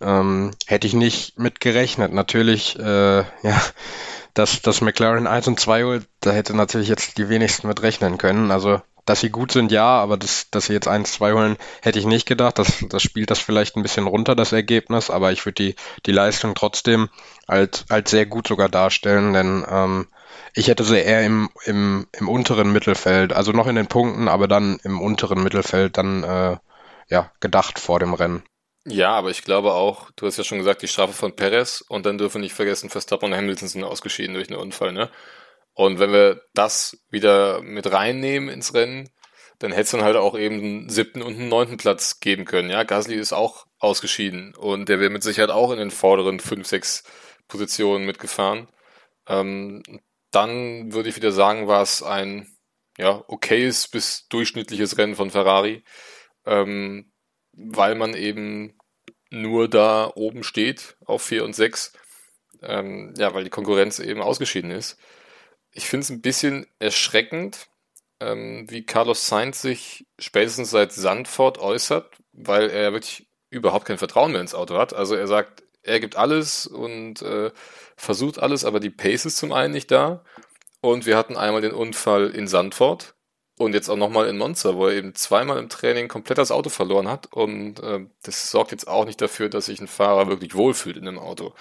[0.01, 2.13] ähm, hätte ich nicht mit gerechnet.
[2.13, 3.61] Natürlich, äh, ja,
[4.33, 8.17] dass, dass McLaren 1 und 2 holt, da hätte natürlich jetzt die wenigsten mit rechnen
[8.17, 8.51] können.
[8.51, 11.99] Also, dass sie gut sind, ja, aber das, dass sie jetzt 1, 2 holen, hätte
[11.99, 12.59] ich nicht gedacht.
[12.59, 15.75] Das, das spielt das vielleicht ein bisschen runter, das Ergebnis, aber ich würde die,
[16.05, 17.09] die Leistung trotzdem
[17.47, 20.07] als, als sehr gut sogar darstellen, denn ähm,
[20.53, 24.47] ich hätte sie eher im, im, im unteren Mittelfeld, also noch in den Punkten, aber
[24.47, 26.57] dann im unteren Mittelfeld dann äh,
[27.09, 28.43] ja, gedacht vor dem Rennen.
[28.85, 32.05] Ja, aber ich glaube auch, du hast ja schon gesagt, die Strafe von Perez und
[32.05, 35.11] dann dürfen wir nicht vergessen, Verstappen und Hamilton sind ausgeschieden durch einen Unfall, ne?
[35.73, 39.09] Und wenn wir das wieder mit reinnehmen ins Rennen,
[39.59, 42.69] dann hätte es dann halt auch eben einen siebten und einen neunten Platz geben können.
[42.71, 46.67] Ja, Gasly ist auch ausgeschieden und der wäre mit Sicherheit auch in den vorderen fünf,
[46.67, 47.03] sechs
[47.47, 48.67] Positionen mitgefahren.
[49.27, 49.83] Ähm,
[50.31, 52.47] dann würde ich wieder sagen, war es ein
[52.97, 55.83] ja, okayes bis durchschnittliches Rennen von Ferrari.
[56.45, 57.10] Ähm,
[57.53, 58.73] weil man eben
[59.29, 61.93] nur da oben steht auf 4 und 6.
[62.61, 64.97] Ähm, ja, weil die Konkurrenz eben ausgeschieden ist.
[65.71, 67.67] Ich finde es ein bisschen erschreckend,
[68.19, 74.31] ähm, wie Carlos Sainz sich spätestens seit Sandford äußert, weil er wirklich überhaupt kein Vertrauen
[74.31, 74.93] mehr ins Auto hat.
[74.93, 77.51] Also er sagt, er gibt alles und äh,
[77.95, 80.23] versucht alles, aber die Pace ist zum einen nicht da.
[80.81, 83.15] Und wir hatten einmal den Unfall in Sandford,
[83.61, 86.69] und jetzt auch nochmal in Monza, wo er eben zweimal im Training komplett das Auto
[86.69, 87.31] verloren hat.
[87.31, 91.07] Und äh, das sorgt jetzt auch nicht dafür, dass sich ein Fahrer wirklich wohlfühlt in
[91.07, 91.53] einem Auto.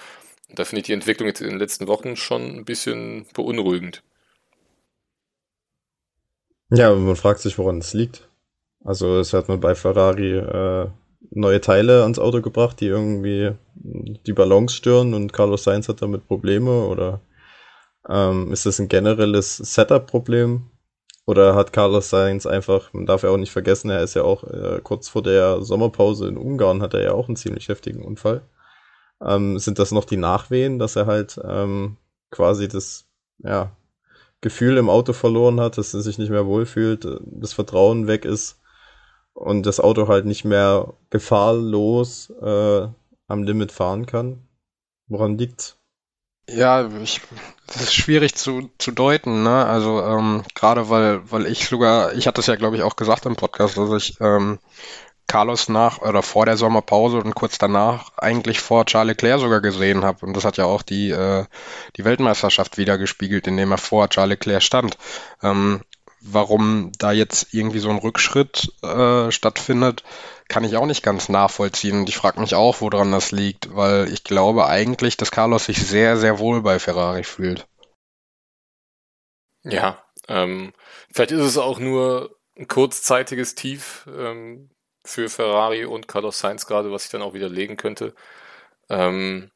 [0.49, 4.03] Und da finde ich die Entwicklung jetzt in den letzten Wochen schon ein bisschen beunruhigend.
[6.69, 8.29] Ja, man fragt sich, woran es liegt.
[8.83, 10.89] Also es hat man bei Ferrari äh,
[11.29, 16.27] neue Teile ans Auto gebracht, die irgendwie die Balance stören und Carlos Sainz hat damit
[16.27, 17.21] Probleme oder
[18.09, 20.70] ähm, ist das ein generelles Setup-Problem?
[21.25, 24.43] Oder hat Carlos Sainz einfach, man darf ja auch nicht vergessen, er ist ja auch
[24.43, 28.41] äh, kurz vor der Sommerpause in Ungarn, hat er ja auch einen ziemlich heftigen Unfall.
[29.23, 31.97] Ähm, sind das noch die Nachwehen, dass er halt ähm,
[32.31, 33.05] quasi das
[33.37, 33.71] ja,
[34.41, 38.59] Gefühl im Auto verloren hat, dass er sich nicht mehr wohlfühlt, das Vertrauen weg ist
[39.33, 42.87] und das Auto halt nicht mehr gefahrlos äh,
[43.27, 44.47] am Limit fahren kann?
[45.07, 45.77] Woran liegt's?
[46.49, 47.21] Ja, ich,
[47.73, 49.65] das ist schwierig zu, zu deuten, ne?
[49.65, 53.25] Also ähm, gerade weil, weil ich sogar, ich hatte es ja glaube ich auch gesagt
[53.25, 54.59] im Podcast, dass ich ähm,
[55.31, 60.03] Carlos nach oder vor der Sommerpause und kurz danach eigentlich vor Charles Leclerc sogar gesehen
[60.03, 60.25] habe.
[60.25, 61.45] Und das hat ja auch die, äh,
[61.95, 64.97] die Weltmeisterschaft wieder gespiegelt, indem er vor Charles Leclerc stand.
[65.41, 65.83] Ähm,
[66.21, 70.03] warum da jetzt irgendwie so ein Rückschritt äh, stattfindet,
[70.47, 71.99] kann ich auch nicht ganz nachvollziehen.
[71.99, 75.85] Und ich frage mich auch, woran das liegt, weil ich glaube eigentlich, dass Carlos sich
[75.85, 77.67] sehr, sehr wohl bei Ferrari fühlt.
[79.63, 80.73] Ja, ähm,
[81.11, 84.69] vielleicht ist es auch nur ein kurzzeitiges Tief ähm,
[85.03, 88.13] für Ferrari und Carlos Sainz gerade, was sich dann auch wieder legen könnte.
[88.89, 89.51] Ähm,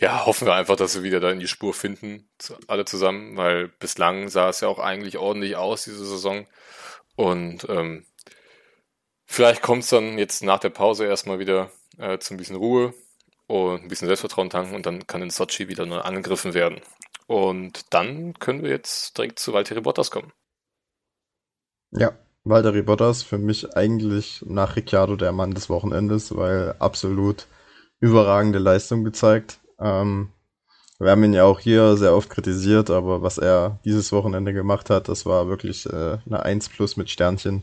[0.00, 2.28] ja, hoffen wir einfach, dass wir wieder da in die Spur finden,
[2.68, 6.46] alle zusammen, weil bislang sah es ja auch eigentlich ordentlich aus, diese Saison.
[7.16, 8.06] Und ähm,
[9.26, 12.94] vielleicht kommt es dann jetzt nach der Pause erstmal wieder äh, zu ein bisschen Ruhe
[13.48, 16.80] und ein bisschen Selbstvertrauen tanken und dann kann in Sochi wieder neu angegriffen werden.
[17.26, 20.32] Und dann können wir jetzt direkt zu Valtteri Bottas kommen.
[21.90, 27.48] Ja, Valtteri Bottas für mich eigentlich nach Ricciardo der Mann des Wochenendes, weil absolut
[27.98, 29.58] überragende Leistung gezeigt.
[29.80, 30.30] Ähm,
[30.98, 34.90] wir haben ihn ja auch hier sehr oft kritisiert, aber was er dieses Wochenende gemacht
[34.90, 37.62] hat, das war wirklich äh, eine 1 plus mit Sternchen.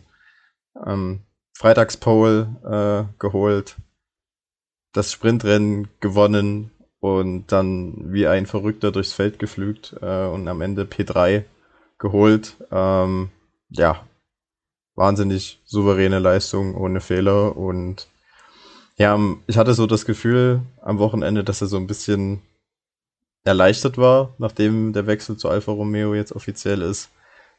[0.86, 1.22] Ähm,
[1.54, 3.76] Freitagspole äh, geholt,
[4.94, 10.84] das Sprintrennen gewonnen und dann wie ein Verrückter durchs Feld geflügt äh, und am Ende
[10.84, 11.44] P3
[11.98, 12.56] geholt.
[12.72, 13.30] Ähm,
[13.70, 14.06] ja,
[14.96, 18.08] wahnsinnig souveräne Leistung ohne Fehler und
[18.98, 22.42] ja, ich hatte so das Gefühl am Wochenende, dass er so ein bisschen
[23.44, 27.10] erleichtert war, nachdem der Wechsel zu Alfa Romeo jetzt offiziell ist.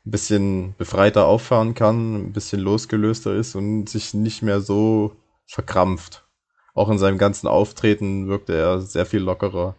[0.04, 5.16] Ein bisschen befreiter auffahren kann, ein bisschen losgelöster ist und sich nicht mehr so
[5.46, 6.24] verkrampft.
[6.74, 9.74] Auch in seinem ganzen Auftreten wirkte er sehr viel lockerer.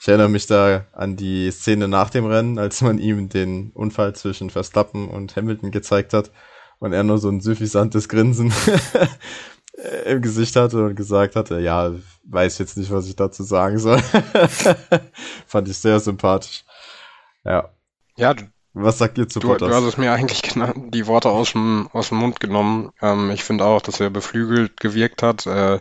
[0.00, 4.14] Ich erinnere mich da an die Szene nach dem Rennen, als man ihm den Unfall
[4.14, 6.32] zwischen Verstappen und Hamilton gezeigt hat
[6.80, 8.52] und er nur so ein suffisantes Grinsen
[10.06, 11.92] im Gesicht hatte und gesagt hatte, ja,
[12.24, 13.98] weiß jetzt nicht, was ich dazu sagen soll.
[15.46, 16.64] Fand ich sehr sympathisch.
[17.44, 17.70] Ja.
[18.16, 18.34] Ja,
[18.74, 19.68] was sagt ihr zu du, Bottas?
[19.68, 22.90] Du hast es mir eigentlich die Worte aus dem, aus dem Mund genommen.
[23.02, 25.78] Ähm, ich finde auch, dass er beflügelt gewirkt hat, äh,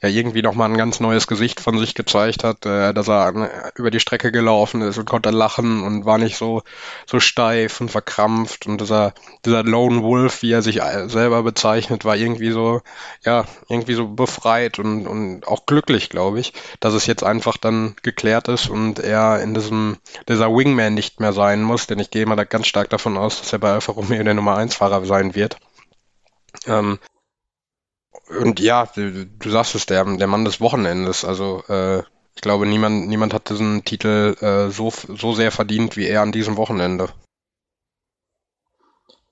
[0.00, 3.48] er irgendwie nochmal ein ganz neues Gesicht von sich gezeigt hat, äh, dass er an,
[3.76, 6.62] über die Strecke gelaufen ist und konnte lachen und war nicht so,
[7.06, 9.14] so steif und verkrampft und dieser,
[9.46, 12.82] dieser Lone Wolf, wie er sich selber bezeichnet, war irgendwie so,
[13.24, 17.96] ja, irgendwie so befreit und, und auch glücklich, glaube ich, dass es jetzt einfach dann
[18.02, 19.96] geklärt ist und er in diesem,
[20.28, 23.16] dieser Wingman nicht mehr sein muss, denn ich gehe mal mal da ganz stark davon
[23.16, 25.58] aus, dass er bei Alfa Romeo der Nummer 1 Fahrer sein wird.
[26.66, 26.98] Ähm,
[28.40, 31.24] und ja, du, du sagst es, der, der Mann des Wochenendes.
[31.24, 32.00] Also äh,
[32.34, 36.32] ich glaube, niemand, niemand hat diesen Titel äh, so, so sehr verdient wie er an
[36.32, 37.08] diesem Wochenende.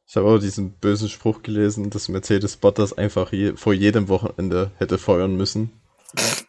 [0.06, 4.70] Ich habe auch diesen bösen Spruch gelesen, dass Mercedes Bottas einfach je, vor jedem Wochenende
[4.76, 5.80] hätte feuern müssen.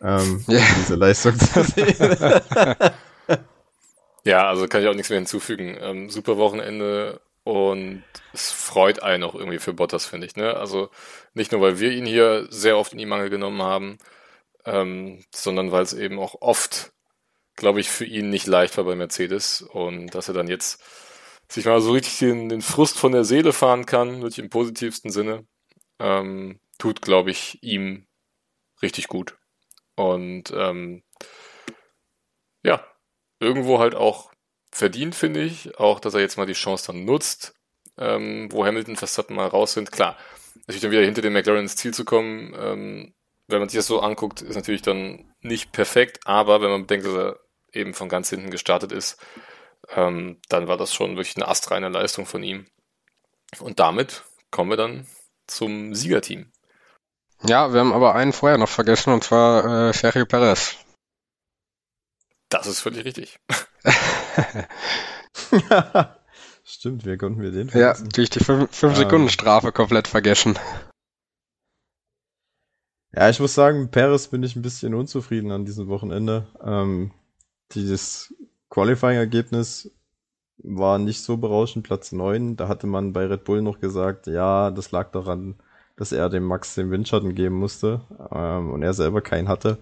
[0.01, 0.62] ähm, yeah.
[0.80, 1.95] Diese Leistung zu sehen.
[4.26, 5.78] Ja, also kann ich auch nichts mehr hinzufügen.
[5.82, 8.03] Ähm, super Wochenende und
[8.34, 10.36] es freut einen auch irgendwie für Bottas, finde ich.
[10.38, 10.55] Ne?
[10.55, 10.89] Also
[11.34, 13.97] nicht nur, weil wir ihn hier sehr oft in die Mangel genommen haben,
[14.65, 16.93] ähm, sondern weil es eben auch oft,
[17.55, 20.82] glaube ich, für ihn nicht leicht war bei Mercedes und dass er dann jetzt
[21.49, 25.11] sich mal so richtig den, den Frust von der Seele fahren kann, wirklich im positivsten
[25.11, 25.45] Sinne,
[25.99, 28.07] ähm, tut, glaube ich, ihm
[28.82, 29.38] richtig gut.
[29.95, 31.03] Und ähm,
[32.63, 32.86] ja,
[33.44, 34.32] irgendwo halt auch
[34.72, 35.78] verdient, finde ich.
[35.80, 37.54] Auch, dass er jetzt mal die Chance dann nutzt,
[37.98, 39.91] ähm, wo Hamilton, Verstappen mal raus sind.
[39.91, 40.18] Klar,
[40.56, 43.14] natürlich dann wieder hinter den McLaren ins Ziel zu kommen, ähm,
[43.48, 47.06] wenn man sich das so anguckt, ist natürlich dann nicht perfekt, aber wenn man bedenkt,
[47.06, 47.39] dass er
[47.74, 49.18] eben von ganz hinten gestartet ist,
[49.89, 52.68] ähm, dann war das schon wirklich eine astreine Leistung von ihm.
[53.60, 55.06] Und damit kommen wir dann
[55.48, 56.52] zum Siegerteam.
[57.46, 60.78] Ja, wir haben aber einen vorher noch vergessen, und zwar äh, Sergio Perez.
[62.54, 63.39] Das ist völlig richtig.
[66.64, 68.06] Stimmt, wie konnten wir den vergessen?
[68.06, 70.60] Ja, durch die 5-Sekunden-Strafe ähm, komplett vergessen.
[73.12, 76.45] Ja, ich muss sagen, Perez bin ich ein bisschen unzufrieden an diesem Wochenende.
[76.64, 77.12] Ähm,
[77.72, 78.36] dieses
[78.70, 79.91] Qualifying-Ergebnis
[80.58, 82.56] war nicht so berauschend, Platz 9.
[82.56, 85.56] Da hatte man bei Red Bull noch gesagt, ja, das lag daran,
[85.95, 88.01] dass er dem Max den Windschatten geben musste
[88.32, 89.80] ähm, und er selber keinen hatte.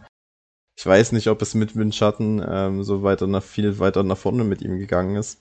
[0.81, 4.43] Ich weiß nicht, ob es mit Windschatten ähm, so weiter nach viel weiter nach vorne
[4.43, 5.39] mit ihm gegangen ist.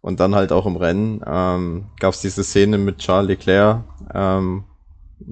[0.00, 4.64] Und dann halt auch im Rennen ähm, gab es diese Szene mit Charles Leclerc, ähm,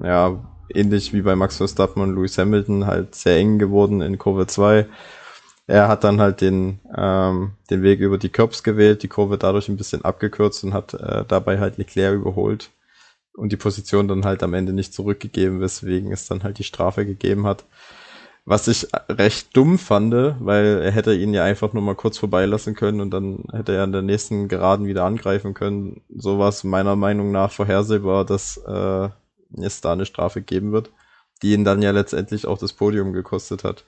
[0.01, 4.47] ja, ähnlich wie bei Max Verstappen und Lewis Hamilton, halt sehr eng geworden in Kurve
[4.47, 4.87] 2.
[5.67, 9.67] Er hat dann halt den, ähm, den Weg über die Curbs gewählt, die Kurve dadurch
[9.67, 12.69] ein bisschen abgekürzt und hat äh, dabei halt Leclerc überholt
[13.35, 17.05] und die Position dann halt am Ende nicht zurückgegeben, weswegen es dann halt die Strafe
[17.05, 17.65] gegeben hat.
[18.45, 22.75] Was ich recht dumm fand, weil er hätte ihn ja einfach nur mal kurz vorbeilassen
[22.75, 26.01] können und dann hätte er in der nächsten Geraden wieder angreifen können.
[26.13, 29.09] So war meiner Meinung nach vorhersehbar, dass äh,
[29.61, 30.91] es da eine Strafe geben wird,
[31.41, 33.85] die ihn dann ja letztendlich auch das Podium gekostet hat.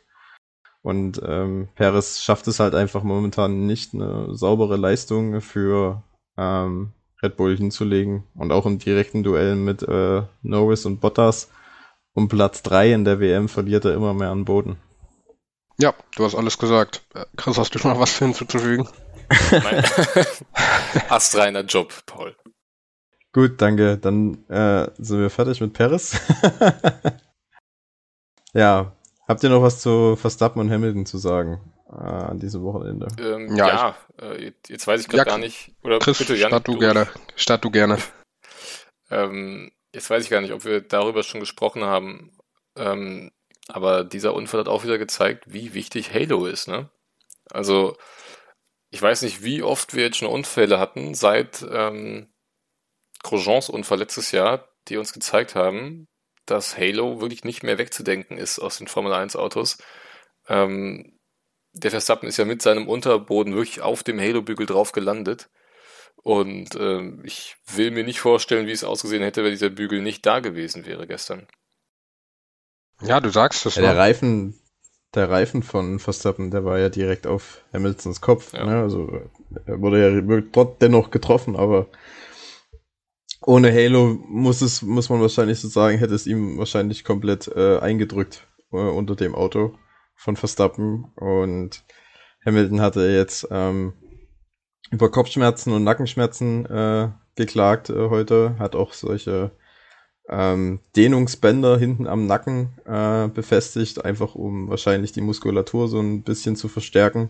[0.82, 6.03] Und ähm, Perez schafft es halt einfach momentan nicht, eine saubere Leistung für
[6.38, 6.91] ähm,
[7.24, 8.24] Red Bull hinzulegen.
[8.36, 11.49] Und auch im direkten Duell mit äh, Norris und Bottas
[12.16, 14.78] um Platz 3 in der WM verliert er immer mehr an Boden.
[15.78, 17.03] Ja, du hast alles gesagt.
[17.13, 18.88] Äh, Chris, hast du schon noch was hinzuzufügen?
[21.09, 22.36] Astreiner Job, Paul.
[23.34, 23.97] Gut, danke.
[23.97, 26.18] Dann äh, sind wir fertig mit Paris.
[28.53, 28.93] ja,
[29.28, 31.59] habt ihr noch was zu Verstappen und Hamilton zu sagen
[31.89, 33.07] äh, an diesem Wochenende?
[33.20, 35.74] Ähm, ja, ja äh, jetzt weiß ich gerade ja, gar nicht.
[35.84, 37.07] Oder Chris, bitte, Jan, start du, du gerne.
[37.36, 37.97] Start du gerne.
[39.09, 42.32] ähm, jetzt weiß ich gar nicht, ob wir darüber schon gesprochen haben.
[42.76, 43.32] Ähm,
[43.68, 46.89] aber dieser Unfall hat auch wieder gezeigt, wie wichtig Halo ist, ne?
[47.50, 47.98] Also,
[48.91, 52.34] ich weiß nicht, wie oft wir jetzt schon Unfälle hatten seit ähm,
[53.24, 56.08] Grosjeans Unfall letztes Jahr, die uns gezeigt haben,
[56.46, 59.78] dass Halo wirklich nicht mehr wegzudenken ist aus den Formel 1 Autos.
[60.48, 61.20] Ähm,
[61.74, 65.50] der Verstappen ist ja mit seinem Unterboden wirklich auf dem Halo-Bügel drauf gelandet.
[66.26, 70.26] Und äh, ich will mir nicht vorstellen, wie es ausgesehen hätte, wenn dieser Bügel nicht
[70.26, 71.46] da gewesen wäre gestern.
[73.04, 73.76] Ja, du sagst es.
[73.76, 74.60] Ja, der Reifen,
[75.14, 78.54] der Reifen von Verstappen, der war ja direkt auf Hamiltons Kopf.
[78.54, 78.66] Ja.
[78.66, 78.82] Ne?
[78.82, 79.22] Also
[79.68, 81.90] er wurde ja dort dennoch getroffen, aber
[83.44, 87.78] ohne Halo muss es, muss man wahrscheinlich so sagen, hätte es ihm wahrscheinlich komplett äh,
[87.78, 89.78] eingedrückt äh, unter dem Auto
[90.16, 91.14] von Verstappen.
[91.18, 91.84] Und
[92.44, 93.94] Hamilton hatte jetzt ähm,
[94.92, 99.52] über Kopfschmerzen und Nackenschmerzen äh, geklagt äh, heute, hat auch solche
[100.30, 106.56] ähm, Dehnungsbänder hinten am Nacken äh, befestigt, einfach um wahrscheinlich die Muskulatur so ein bisschen
[106.56, 107.30] zu verstärken.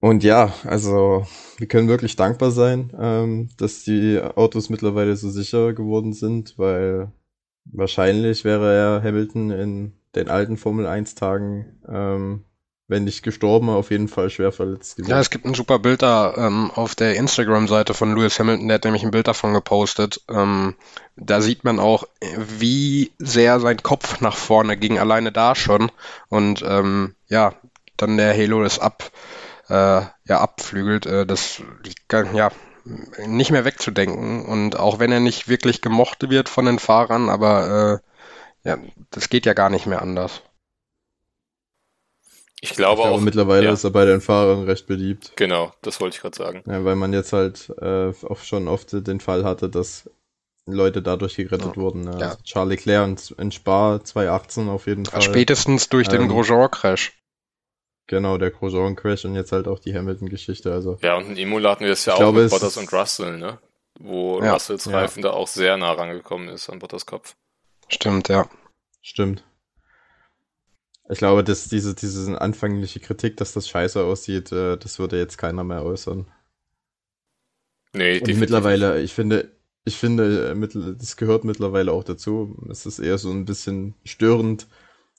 [0.00, 1.26] Und ja, also
[1.56, 7.10] wir können wirklich dankbar sein, ähm, dass die Autos mittlerweile so sicher geworden sind, weil
[7.64, 12.44] wahrscheinlich wäre er Hamilton in den alten Formel 1 Tagen ähm,
[12.86, 15.10] wenn nicht gestorben, auf jeden Fall schwer verletzt gewesen.
[15.10, 18.74] Ja, es gibt ein super Bild da ähm, auf der Instagram-Seite von Lewis Hamilton, der
[18.76, 20.20] hat nämlich ein Bild davon gepostet.
[20.28, 20.74] Ähm,
[21.16, 22.04] da sieht man auch,
[22.36, 25.90] wie sehr sein Kopf nach vorne ging, alleine da schon.
[26.28, 27.54] Und ähm, ja,
[27.96, 29.10] dann der Halo das ab,
[29.68, 29.72] äh,
[30.02, 31.62] ja, abflügelt, äh, das
[32.34, 32.50] ja
[33.26, 34.44] nicht mehr wegzudenken.
[34.44, 38.02] Und auch wenn er nicht wirklich gemocht wird von den Fahrern, aber
[38.64, 38.78] äh, ja,
[39.10, 40.42] das geht ja gar nicht mehr anders.
[42.64, 43.20] Ich glaube, ich glaube auch.
[43.20, 43.72] Mittlerweile ja.
[43.74, 45.32] ist er bei den Fahrern recht beliebt.
[45.36, 46.62] Genau, das wollte ich gerade sagen.
[46.66, 50.08] Ja, weil man jetzt halt äh, auch schon oft den Fall hatte, dass
[50.64, 51.76] Leute dadurch gerettet ja.
[51.76, 52.08] wurden.
[52.08, 52.36] Also ja.
[52.42, 55.20] Charlie Claire und in Spa 2018 auf jeden Fall.
[55.20, 57.12] Spätestens durch den ähm, Grosjean-Crash.
[58.06, 60.72] Genau, der Grosjean-Crash und jetzt halt auch die Hamilton-Geschichte.
[60.72, 60.96] Also.
[61.02, 63.58] Ja, und in Imola hatten wir es ja auch glaube, mit Bottas und Russell, ne?
[64.00, 67.36] Wo ja, Russells Reifen da auch sehr nah rangekommen ist an Bottas Kopf.
[67.88, 68.48] Stimmt, ja.
[69.02, 69.44] Stimmt.
[71.08, 75.38] Ich glaube, dass diese, diese anfängliche Kritik, dass das scheiße aussieht, äh, das würde jetzt
[75.38, 76.26] keiner mehr äußern.
[77.92, 79.52] Nee, Und mittlerweile, ich finde,
[79.84, 82.56] ich finde, äh, das gehört mittlerweile auch dazu.
[82.70, 84.66] Es ist eher so ein bisschen störend,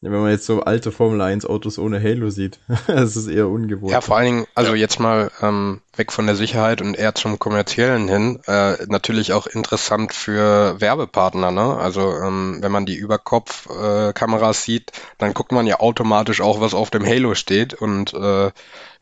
[0.02, 2.60] wenn man jetzt so alte Formel 1 Autos ohne Halo sieht.
[2.88, 3.92] das ist eher ungewohnt.
[3.92, 7.40] Ja, vor allen Dingen, also jetzt mal ähm, weg von der Sicherheit und eher zum
[7.40, 11.78] kommerziellen hin, äh, natürlich auch interessant für Werbepartner, ne?
[11.78, 16.74] Also ähm, wenn man die Überkopf-Kameras äh, sieht, dann guckt man ja automatisch auch, was
[16.74, 18.52] auf dem Halo steht und äh,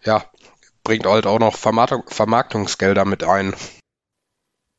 [0.04, 0.24] ja,
[0.84, 3.54] bringt halt auch noch Vermarktung, Vermarktungsgelder mit ein.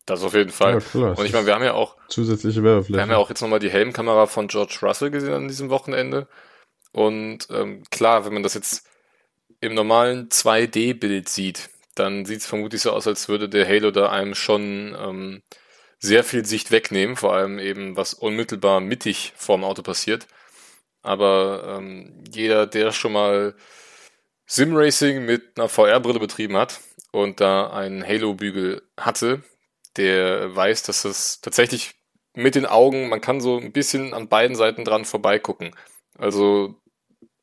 [0.06, 0.82] Das auf jeden Fall.
[0.92, 2.98] Ja, und ich meine, wir haben ja auch zusätzliche Werbefläche.
[2.98, 6.28] Wir haben ja auch jetzt nochmal die Helmkamera von George Russell gesehen an diesem Wochenende.
[6.92, 8.86] Und ähm, klar, wenn man das jetzt
[9.60, 14.10] im normalen 2D-Bild sieht, dann sieht es vermutlich so aus, als würde der Halo da
[14.10, 15.42] einem schon ähm,
[15.98, 20.26] sehr viel Sicht wegnehmen, vor allem eben was unmittelbar mittig vorm Auto passiert.
[21.02, 23.54] Aber ähm, jeder, der schon mal
[24.46, 26.80] Simracing mit einer VR-Brille betrieben hat
[27.10, 29.42] und da einen Halo-Bügel hatte,
[29.96, 31.94] der weiß, dass es tatsächlich
[32.34, 35.74] mit den Augen, man kann so ein bisschen an beiden Seiten dran vorbeigucken.
[36.18, 36.80] Also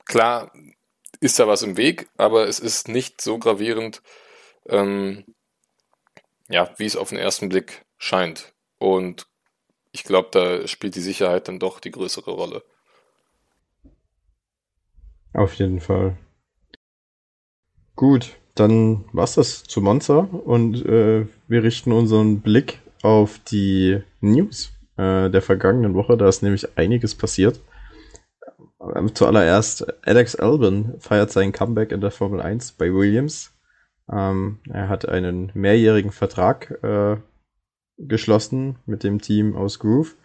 [0.06, 0.52] klar
[1.20, 4.02] ist da was im Weg, aber es ist nicht so gravierend,
[4.68, 5.24] ähm,
[6.50, 8.54] ja, wie es auf den ersten Blick scheint.
[8.78, 9.28] Und
[9.92, 12.64] ich glaube, da spielt die Sicherheit dann doch die größere Rolle.
[15.34, 16.18] Auf jeden Fall.
[17.96, 24.74] Gut, dann war's das zu Monza und äh, wir richten unseren Blick auf die News
[24.98, 26.18] äh, der vergangenen Woche.
[26.18, 27.60] Da ist nämlich einiges passiert.
[28.96, 33.52] Ähm, zuallererst, Alex Albon feiert sein Comeback in der Formel 1 bei Williams.
[34.12, 37.18] Ähm, er hat einen mehrjährigen Vertrag äh,
[37.98, 40.16] geschlossen mit dem Team aus Groove,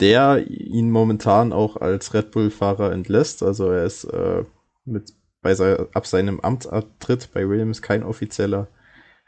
[0.00, 3.42] der ihn momentan auch als Red Bull-Fahrer entlässt.
[3.42, 4.44] Also er ist äh,
[4.84, 5.12] mit
[5.48, 8.68] bei sein, ab seinem Amtsantritt bei Williams kein offizieller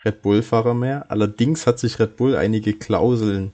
[0.05, 1.11] Red Bull-Fahrer mehr.
[1.11, 3.53] Allerdings hat sich Red Bull einige Klauseln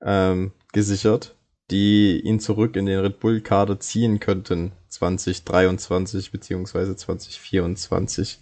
[0.00, 1.34] ähm, gesichert,
[1.72, 8.38] die ihn zurück in den Red Bull-Kader ziehen könnten 2023 beziehungsweise 2024.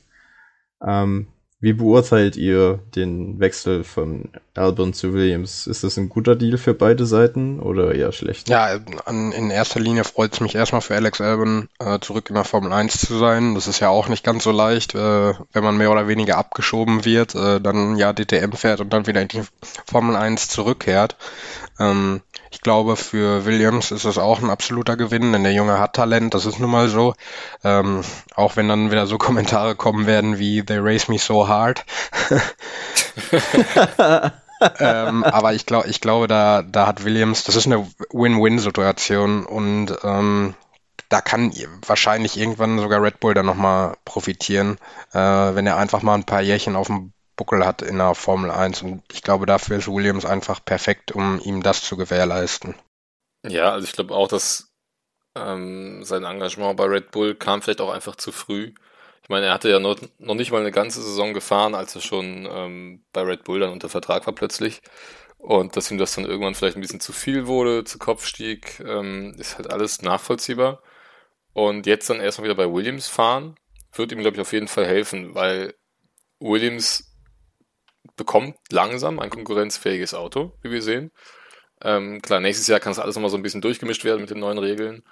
[0.86, 1.28] Ähm,
[1.62, 5.68] wie beurteilt ihr den Wechsel von Albon zu Williams?
[5.68, 8.48] Ist das ein guter Deal für beide Seiten oder eher schlecht?
[8.48, 12.42] Ja, in erster Linie freut es mich erstmal für Alex Albon, äh, zurück in der
[12.42, 13.54] Formel 1 zu sein.
[13.54, 17.04] Das ist ja auch nicht ganz so leicht, äh, wenn man mehr oder weniger abgeschoben
[17.04, 19.42] wird, äh, dann ja DTM fährt und dann wieder in die
[19.86, 21.16] Formel 1 zurückkehrt.
[22.52, 26.34] Ich glaube, für Williams ist es auch ein absoluter Gewinn, denn der Junge hat Talent,
[26.34, 27.14] das ist nun mal so.
[27.64, 28.02] Ähm,
[28.34, 31.84] auch wenn dann wieder so Kommentare kommen werden wie They race me so hard.
[34.78, 39.96] ähm, aber ich glaube, ich glaube, da, da hat Williams, das ist eine Win-Win-Situation und
[40.04, 40.54] ähm,
[41.08, 41.54] da kann
[41.86, 44.76] wahrscheinlich irgendwann sogar Red Bull dann nochmal profitieren,
[45.12, 48.50] äh, wenn er einfach mal ein paar Jährchen auf dem Buckel hat in der Formel
[48.50, 48.82] 1.
[48.82, 52.74] Und ich glaube, dafür ist Williams einfach perfekt, um ihm das zu gewährleisten.
[53.46, 54.72] Ja, also ich glaube auch, dass
[55.36, 58.74] ähm, sein Engagement bei Red Bull kam vielleicht auch einfach zu früh.
[59.22, 62.00] Ich meine, er hatte ja noch, noch nicht mal eine ganze Saison gefahren, als er
[62.00, 64.82] schon ähm, bei Red Bull dann unter Vertrag war plötzlich.
[65.38, 68.80] Und dass ihm das dann irgendwann vielleicht ein bisschen zu viel wurde, zu Kopf stieg,
[68.80, 70.82] ähm, ist halt alles nachvollziehbar.
[71.52, 73.56] Und jetzt dann erstmal wieder bei Williams fahren,
[73.92, 75.74] wird ihm, glaube ich, auf jeden Fall helfen, weil
[76.38, 77.11] Williams
[78.16, 81.10] bekommt langsam ein konkurrenzfähiges Auto, wie wir sehen.
[81.82, 84.40] Ähm, klar, nächstes Jahr kann es alles nochmal so ein bisschen durchgemischt werden mit den
[84.40, 85.02] neuen Regeln.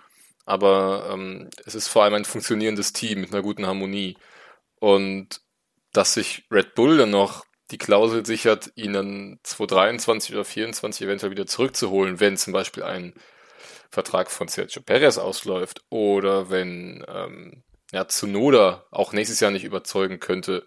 [0.47, 4.17] Aber ähm, es ist vor allem ein funktionierendes Team mit einer guten Harmonie.
[4.77, 5.41] Und
[5.93, 11.31] dass sich Red Bull dann noch die Klausel sichert, ihn dann 2023 oder 2024 eventuell
[11.31, 13.15] wieder zurückzuholen, wenn zum Beispiel ein
[13.91, 17.63] Vertrag von Sergio Perez ausläuft oder wenn ähm,
[17.93, 20.65] ja, Tsunoda auch nächstes Jahr nicht überzeugen könnte,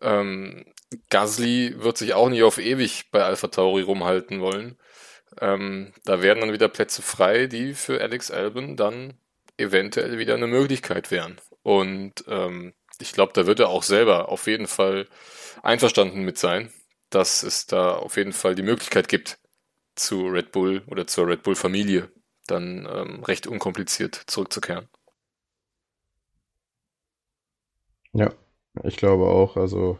[0.00, 0.64] ähm,
[1.10, 4.78] Gasly wird sich auch nicht auf ewig bei Alpha Tauri rumhalten wollen.
[5.40, 9.14] Ähm, da werden dann wieder Plätze frei, die für Alex Albon dann
[9.58, 11.40] eventuell wieder eine Möglichkeit wären.
[11.62, 15.08] Und ähm, ich glaube, da wird er auch selber auf jeden Fall
[15.62, 16.72] einverstanden mit sein,
[17.10, 19.38] dass es da auf jeden Fall die Möglichkeit gibt,
[19.94, 22.10] zu Red Bull oder zur Red Bull Familie
[22.46, 24.88] dann ähm, recht unkompliziert zurückzukehren.
[28.12, 28.32] Ja,
[28.84, 29.56] ich glaube auch.
[29.56, 29.98] Also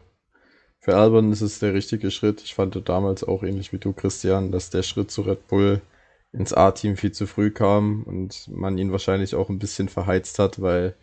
[0.87, 2.43] für Albon ist es der richtige Schritt.
[2.43, 5.83] Ich fand damals auch ähnlich wie du, Christian, dass der Schritt zu Red Bull
[6.33, 10.63] ins A-Team viel zu früh kam und man ihn wahrscheinlich auch ein bisschen verheizt hat,
[10.63, 10.95] weil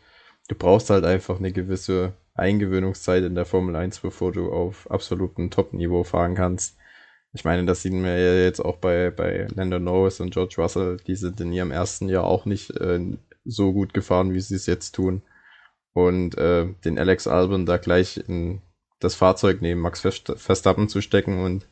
[0.48, 5.52] du brauchst halt einfach eine gewisse Eingewöhnungszeit in der Formel 1, bevor du auf absolutem
[5.52, 6.78] Top-Niveau fahren kannst.
[7.34, 10.96] Ich meine, das sehen wir ja jetzt auch bei, bei Lando Norris und George Russell.
[11.08, 13.02] Die sind in ihrem ersten Jahr auch nicht äh,
[13.44, 15.24] so gut gefahren, wie sie es jetzt tun.
[15.92, 18.62] Und äh, den Alex Albon da gleich in
[19.04, 21.68] das Fahrzeug neben Max Verstappen zu stecken und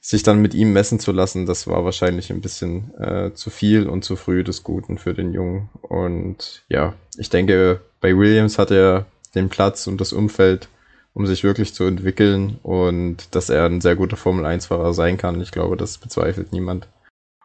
[0.00, 3.88] sich dann mit ihm messen zu lassen, das war wahrscheinlich ein bisschen äh, zu viel
[3.88, 5.70] und zu früh des Guten für den Jungen.
[5.80, 10.68] Und ja, ich denke, bei Williams hat er den Platz und das Umfeld,
[11.14, 15.40] um sich wirklich zu entwickeln und dass er ein sehr guter Formel 1-Fahrer sein kann.
[15.40, 16.86] Ich glaube, das bezweifelt niemand.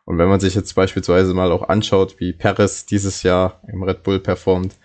[0.03, 4.03] Und wenn man sich jetzt beispielsweise mal auch anschaut, wie Perez dieses Jahr im Red
[4.03, 4.75] Bull performt,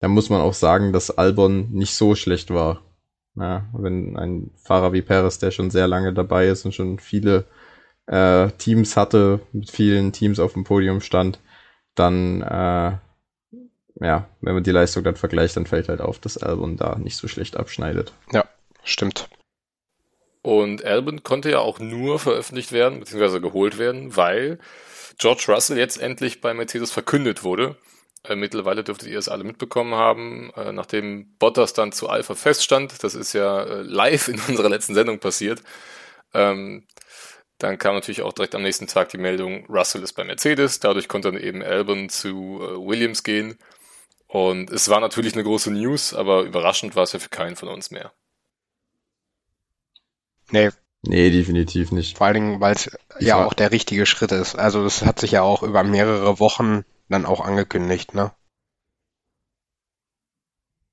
[0.00, 2.82] dann muss man auch sagen, dass Albon nicht so schlecht war.
[3.40, 7.46] Ja, wenn ein Fahrer wie Perez, der schon sehr lange dabei ist und schon viele
[8.06, 11.40] äh, Teams hatte, mit vielen Teams auf dem Podium stand,
[11.94, 12.98] dann, äh,
[14.04, 17.16] ja, wenn man die Leistung dann vergleicht, dann fällt halt auf, dass Albon da nicht
[17.16, 18.12] so schlecht abschneidet.
[18.30, 18.44] Ja,
[18.84, 19.30] stimmt.
[20.42, 24.58] Und Albon konnte ja auch nur veröffentlicht werden, beziehungsweise geholt werden, weil
[25.16, 27.76] George Russell jetzt endlich bei Mercedes verkündet wurde.
[28.24, 33.02] Äh, mittlerweile dürftet ihr es alle mitbekommen haben, äh, nachdem Bottas dann zu Alpha feststand.
[33.02, 35.62] Das ist ja äh, live in unserer letzten Sendung passiert.
[36.34, 36.86] Ähm,
[37.58, 40.80] dann kam natürlich auch direkt am nächsten Tag die Meldung, Russell ist bei Mercedes.
[40.80, 43.58] Dadurch konnte dann eben Albon zu äh, Williams gehen.
[44.26, 47.68] Und es war natürlich eine große News, aber überraschend war es ja für keinen von
[47.68, 48.12] uns mehr.
[50.50, 50.70] Nee.
[51.02, 52.18] Nee, definitiv nicht.
[52.18, 54.54] Vor allen Dingen, weil es ja auch der richtige Schritt ist.
[54.54, 58.32] Also das hat sich ja auch über mehrere Wochen dann auch angekündigt, ne?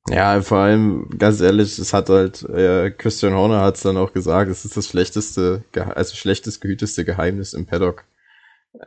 [0.09, 4.13] Ja, vor allem, ganz ehrlich, es hat halt, äh, Christian Horner hat es dann auch
[4.13, 8.05] gesagt, es ist das schlechteste, also schlechtest gehüteste Geheimnis im Paddock.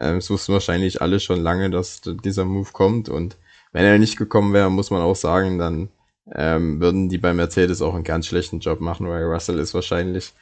[0.01, 3.37] Ähm, es wussten wahrscheinlich alle schon lange, dass dieser Move kommt und
[3.73, 5.91] wenn er nicht gekommen wäre, muss man auch sagen, dann
[6.35, 10.33] ähm, würden die bei Mercedes auch einen ganz schlechten Job machen, weil Russell ist wahrscheinlich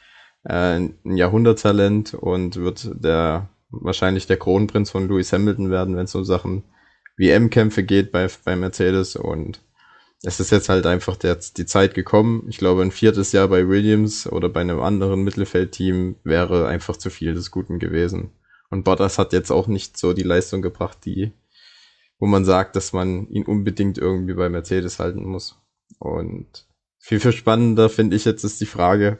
[0.45, 6.15] äh, ein Jahrhunderttalent und wird der wahrscheinlich der Kronprinz von Lewis Hamilton werden, wenn es
[6.15, 6.63] um Sachen
[7.19, 9.61] WM-Kämpfe geht bei, bei Mercedes und
[10.23, 12.45] es ist jetzt halt einfach der, die Zeit gekommen.
[12.49, 17.09] Ich glaube, ein viertes Jahr bei Williams oder bei einem anderen Mittelfeldteam wäre einfach zu
[17.09, 18.31] viel des Guten gewesen.
[18.69, 21.31] Und Bottas hat jetzt auch nicht so die Leistung gebracht, die,
[22.19, 25.57] wo man sagt, dass man ihn unbedingt irgendwie bei Mercedes halten muss.
[25.99, 26.67] Und
[26.99, 29.17] viel, viel spannender finde ich jetzt ist die Frage,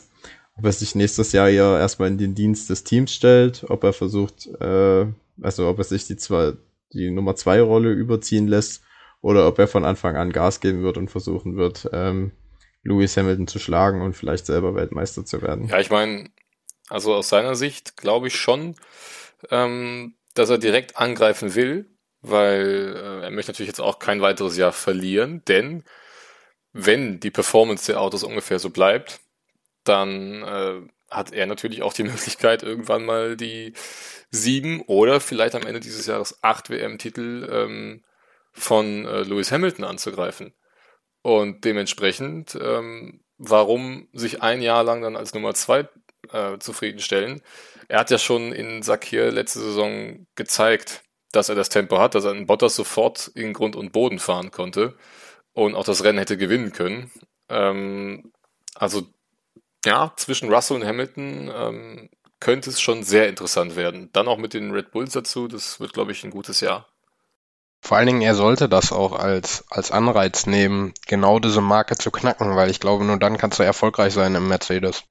[0.55, 3.93] ob er sich nächstes Jahr ja erstmal in den Dienst des Teams stellt, ob er
[3.93, 5.05] versucht, äh,
[5.41, 6.53] also ob er sich die zwei,
[6.93, 8.83] die Nummer zwei Rolle überziehen lässt
[9.21, 12.31] oder ob er von Anfang an Gas geben wird und versuchen wird, ähm,
[12.83, 15.67] Lewis Hamilton zu schlagen und vielleicht selber Weltmeister zu werden.
[15.67, 16.29] Ja, ich meine,
[16.87, 18.75] also aus seiner Sicht glaube ich schon,
[19.51, 21.89] ähm, dass er direkt angreifen will,
[22.21, 25.83] weil äh, er möchte natürlich jetzt auch kein weiteres Jahr verlieren, denn
[26.71, 29.19] wenn die Performance der Autos ungefähr so bleibt,
[29.83, 33.73] dann äh, hat er natürlich auch die Möglichkeit, irgendwann mal die
[34.31, 38.03] sieben oder vielleicht am Ende dieses Jahres acht WM-Titel ähm,
[38.51, 40.53] von äh, Lewis Hamilton anzugreifen.
[41.21, 45.87] Und dementsprechend, ähm, warum sich ein Jahr lang dann als Nummer zwei
[46.31, 47.41] äh, zufriedenstellen?
[47.87, 52.25] Er hat ja schon in Sakir letzte Saison gezeigt, dass er das Tempo hat, dass
[52.25, 54.95] er einen Bottas sofort in Grund und Boden fahren konnte
[55.53, 57.11] und auch das Rennen hätte gewinnen können.
[57.49, 58.31] Ähm,
[58.75, 59.07] also
[59.85, 62.09] ja, zwischen Russell und Hamilton ähm,
[62.39, 64.09] könnte es schon sehr interessant werden.
[64.13, 66.87] Dann auch mit den Red Bulls dazu, das wird, glaube ich, ein gutes Jahr.
[67.81, 72.11] Vor allen Dingen, er sollte das auch als, als Anreiz nehmen, genau diese Marke zu
[72.11, 75.03] knacken, weil ich glaube, nur dann kannst du erfolgreich sein im Mercedes.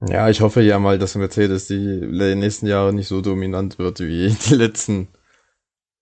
[0.00, 4.30] Ja, ich hoffe ja mal, dass Mercedes die nächsten Jahre nicht so dominant wird wie
[4.48, 5.08] die letzten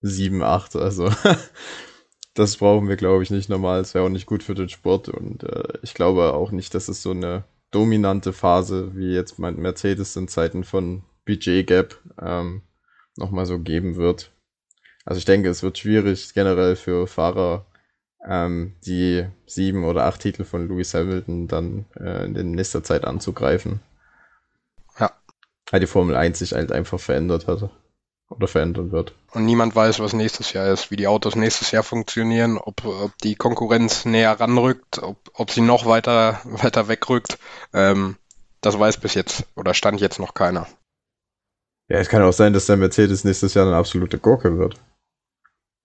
[0.01, 0.77] sieben, acht.
[0.77, 1.11] Also
[2.35, 3.80] das brauchen wir, glaube ich, nicht normal.
[3.80, 6.89] Es wäre auch nicht gut für den Sport und äh, ich glaube auch nicht, dass
[6.89, 12.62] es so eine dominante Phase wie jetzt mein Mercedes in Zeiten von Budget Gap ähm,
[13.16, 14.33] nochmal so geben wird.
[15.05, 17.66] Also ich denke, es wird schwierig generell für Fahrer,
[18.26, 23.80] ähm, die sieben oder acht Titel von Lewis Hamilton dann äh, in nächster Zeit anzugreifen.
[24.99, 25.12] Ja.
[25.70, 27.70] Weil die Formel 1 sich halt einfach verändert hatte
[28.37, 29.14] oder verändern wird.
[29.33, 33.16] Und niemand weiß, was nächstes Jahr ist, wie die Autos nächstes Jahr funktionieren, ob, ob
[33.18, 37.39] die Konkurrenz näher ranrückt, ob, ob sie noch weiter, weiter wegrückt.
[37.72, 38.16] Ähm,
[38.61, 40.66] das weiß bis jetzt oder stand jetzt noch keiner.
[41.89, 44.80] Ja, es kann auch sein, dass der Mercedes nächstes Jahr eine absolute Gurke wird.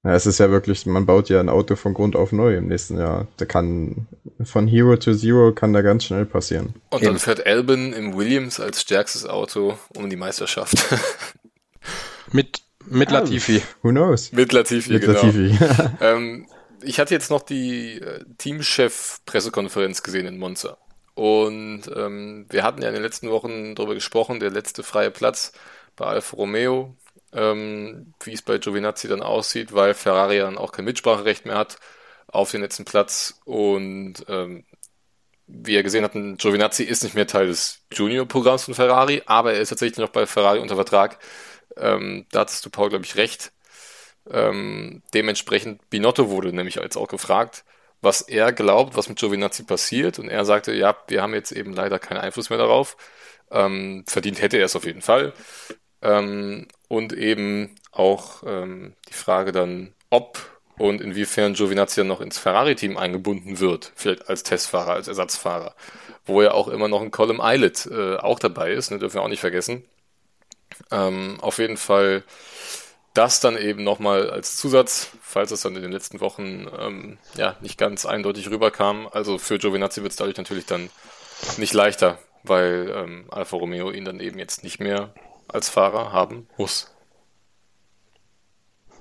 [0.04, 2.68] Ja, es ist ja wirklich, man baut ja ein Auto von Grund auf neu im
[2.68, 3.28] nächsten Jahr.
[3.38, 4.08] Da kann
[4.44, 6.76] von Hero to Zero kann da ganz schnell passieren.
[6.92, 10.78] Und dann fährt Albin im Williams als stärkstes Auto um die Meisterschaft.
[12.32, 13.62] mit mit Latifi.
[13.82, 14.32] Who knows?
[14.32, 15.14] Mit Latifi, mit genau.
[15.14, 15.58] Latifi.
[16.02, 16.48] ähm,
[16.82, 20.78] ich hatte jetzt noch die äh, Teamchef-Pressekonferenz gesehen in Monza.
[21.16, 25.52] Und ähm, wir hatten ja in den letzten Wochen darüber gesprochen, der letzte freie Platz
[25.96, 26.96] bei Alfa Romeo,
[27.34, 31.80] ähm, wie es bei Giovinazzi dann aussieht, weil Ferrari dann auch kein Mitspracherecht mehr hat
[32.28, 33.40] auf den letzten Platz.
[33.46, 34.64] Und ähm,
[35.48, 39.62] wie ihr gesehen habt, Giovinazzi ist nicht mehr Teil des Junior-Programms von Ferrari, aber er
[39.62, 41.18] ist tatsächlich noch bei Ferrari unter Vertrag.
[41.80, 43.52] Ähm, da hattest du, Paul, glaube ich, recht.
[44.30, 47.64] Ähm, dementsprechend, Binotto wurde nämlich jetzt auch gefragt,
[48.02, 50.20] was er glaubt, was mit Giovinazzi passiert.
[50.20, 52.98] Und er sagte, ja, wir haben jetzt eben leider keinen Einfluss mehr darauf.
[53.52, 55.34] Ähm, verdient hätte er es auf jeden Fall.
[56.02, 62.98] Ähm, und eben auch ähm, die Frage dann, ob und inwiefern Giovinazzi noch ins Ferrari-Team
[62.98, 65.76] eingebunden wird, vielleicht als Testfahrer, als Ersatzfahrer,
[66.26, 69.24] wo ja auch immer noch ein Colin Eilert äh, auch dabei ist, ne, dürfen wir
[69.24, 69.86] auch nicht vergessen.
[70.92, 72.24] Ähm, auf jeden Fall
[73.14, 77.56] das dann eben nochmal als Zusatz, falls es dann in den letzten Wochen ähm, ja
[77.62, 79.08] nicht ganz eindeutig rüberkam.
[79.12, 80.90] Also für Giovinazzi wird es dadurch natürlich dann
[81.58, 85.14] nicht leichter, weil ähm, Alfa Romeo ihn dann eben jetzt nicht mehr
[85.48, 86.94] als Fahrer haben muss.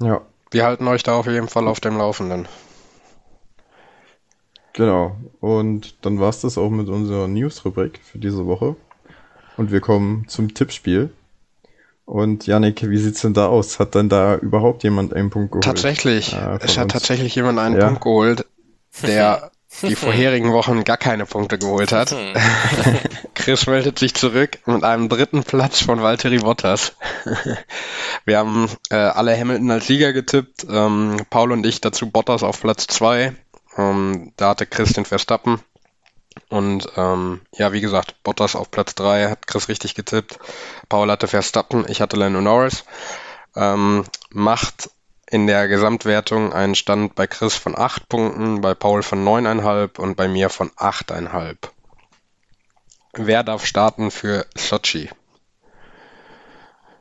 [0.01, 0.23] Ja.
[0.51, 2.49] Wir halten euch da auf jeden Fall auf dem Laufenden.
[4.73, 5.17] Genau.
[5.41, 8.77] Und dann war es das auch mit unserer News-Rubrik für diese Woche.
[9.57, 11.13] Und wir kommen zum Tippspiel.
[12.07, 13.81] Und Janik, wie sieht's denn da aus?
[13.81, 15.65] Hat denn da überhaupt jemand einen Punkt geholt?
[15.65, 16.33] Tatsächlich.
[16.33, 16.93] Äh, es hat uns?
[16.93, 17.87] tatsächlich jemand einen ja.
[17.87, 18.47] Punkt geholt,
[19.03, 19.51] der
[19.83, 22.13] die vorherigen Wochen gar keine Punkte geholt hat.
[22.13, 22.35] Hm.
[23.35, 26.93] Chris meldet sich zurück mit einem dritten Platz von Valtteri Bottas.
[28.25, 30.65] Wir haben äh, alle Hamilton als Sieger getippt.
[30.71, 33.35] Ähm, Paul und ich dazu Bottas auf Platz zwei.
[33.77, 35.61] Ähm, da hatte Chris den Verstappen.
[36.49, 40.39] Und ähm, ja, wie gesagt, Bottas auf Platz 3 hat Chris richtig getippt.
[40.89, 42.85] Paul hatte Verstappen, ich hatte Lando Norris.
[43.57, 44.91] Ähm, macht
[45.29, 50.17] in der Gesamtwertung einen Stand bei Chris von 8 Punkten, bei Paul von 9,5 und
[50.17, 51.57] bei mir von 8,5.
[53.15, 55.11] Wer darf starten für Sochi?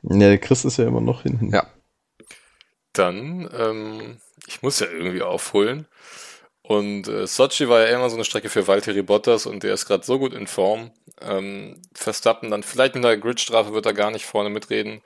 [0.02, 1.54] Der Chris ist ja immer noch hinten.
[1.54, 1.68] Ja.
[2.94, 4.18] Dann, ähm,
[4.48, 5.88] ich muss ja irgendwie aufholen.
[6.68, 9.86] Und äh, Sochi war ja immer so eine Strecke für Valtteri Bottas und der ist
[9.86, 10.92] gerade so gut in Form.
[11.22, 15.04] Ähm, Verstappen dann vielleicht mit einer Gridstrafe wird er gar nicht vorne mitreden.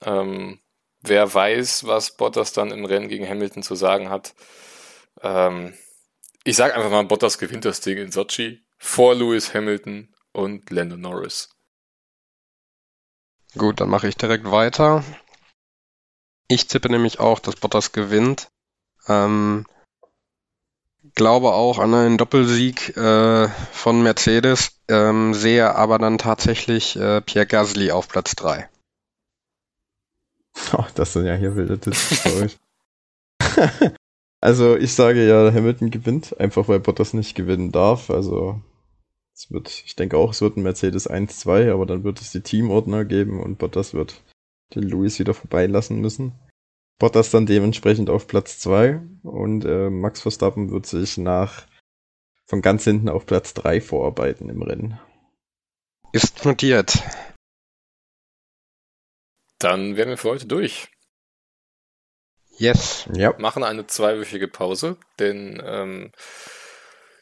[0.00, 0.58] Ähm,
[1.00, 4.34] wer weiß, was Bottas dann im Rennen gegen Hamilton zu sagen hat.
[5.22, 5.74] Ähm,
[6.42, 10.96] ich sage einfach mal, Bottas gewinnt das Ding in Sochi vor Lewis Hamilton und Lando
[10.96, 11.50] Norris.
[13.56, 15.04] Gut, dann mache ich direkt weiter.
[16.48, 18.50] Ich tippe nämlich auch, dass Bottas gewinnt.
[19.06, 19.66] Ähm,
[21.14, 27.46] glaube auch an einen Doppelsieg äh, von Mercedes, ähm, sehe aber dann tatsächlich äh, Pierre
[27.46, 28.68] Gasly auf Platz 3.
[30.72, 31.78] Oh, das sind ja hier wilde
[32.42, 32.58] euch.
[34.40, 38.10] also ich sage ja, Hamilton gewinnt, einfach weil Bottas nicht gewinnen darf.
[38.10, 38.60] Also
[39.34, 42.42] es wird, ich denke auch, es wird ein Mercedes 1-2, aber dann wird es die
[42.42, 44.20] Teamordner geben und Bottas wird
[44.74, 46.32] den Louis wieder vorbeilassen müssen.
[47.00, 51.66] Bottas dann dementsprechend auf Platz 2 und äh, Max Verstappen wird sich nach
[52.46, 55.00] von ganz hinten auf Platz 3 vorarbeiten im Rennen.
[56.12, 57.02] Ist notiert.
[59.58, 60.88] Dann wären wir für heute durch.
[62.58, 63.08] Yes.
[63.14, 63.34] Ja.
[63.38, 66.12] Machen eine zweiwöchige Pause, denn ähm,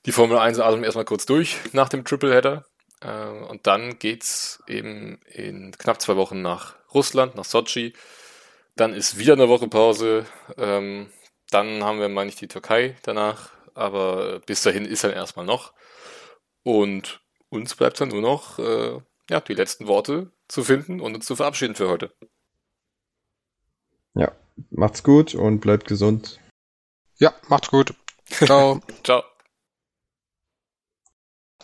[0.07, 2.65] die Formel 1 atmet erstmal kurz durch nach dem Tripleheader.
[3.01, 7.93] Äh, und dann geht's eben in knapp zwei Wochen nach Russland, nach Sochi.
[8.79, 10.25] Dann ist wieder eine Woche Pause.
[10.57, 11.11] Ähm,
[11.51, 13.51] dann haben wir, meine ich, die Türkei danach.
[13.75, 15.73] Aber bis dahin ist dann erstmal noch.
[16.63, 19.01] Und uns bleibt dann nur noch äh,
[19.31, 22.13] ja, die letzten Worte zu finden und uns zu verabschieden für heute.
[24.15, 24.31] Ja,
[24.71, 26.39] macht's gut und bleibt gesund.
[27.19, 27.95] Ja, macht's gut.
[28.31, 28.81] Ciao.
[29.03, 29.25] Ciao.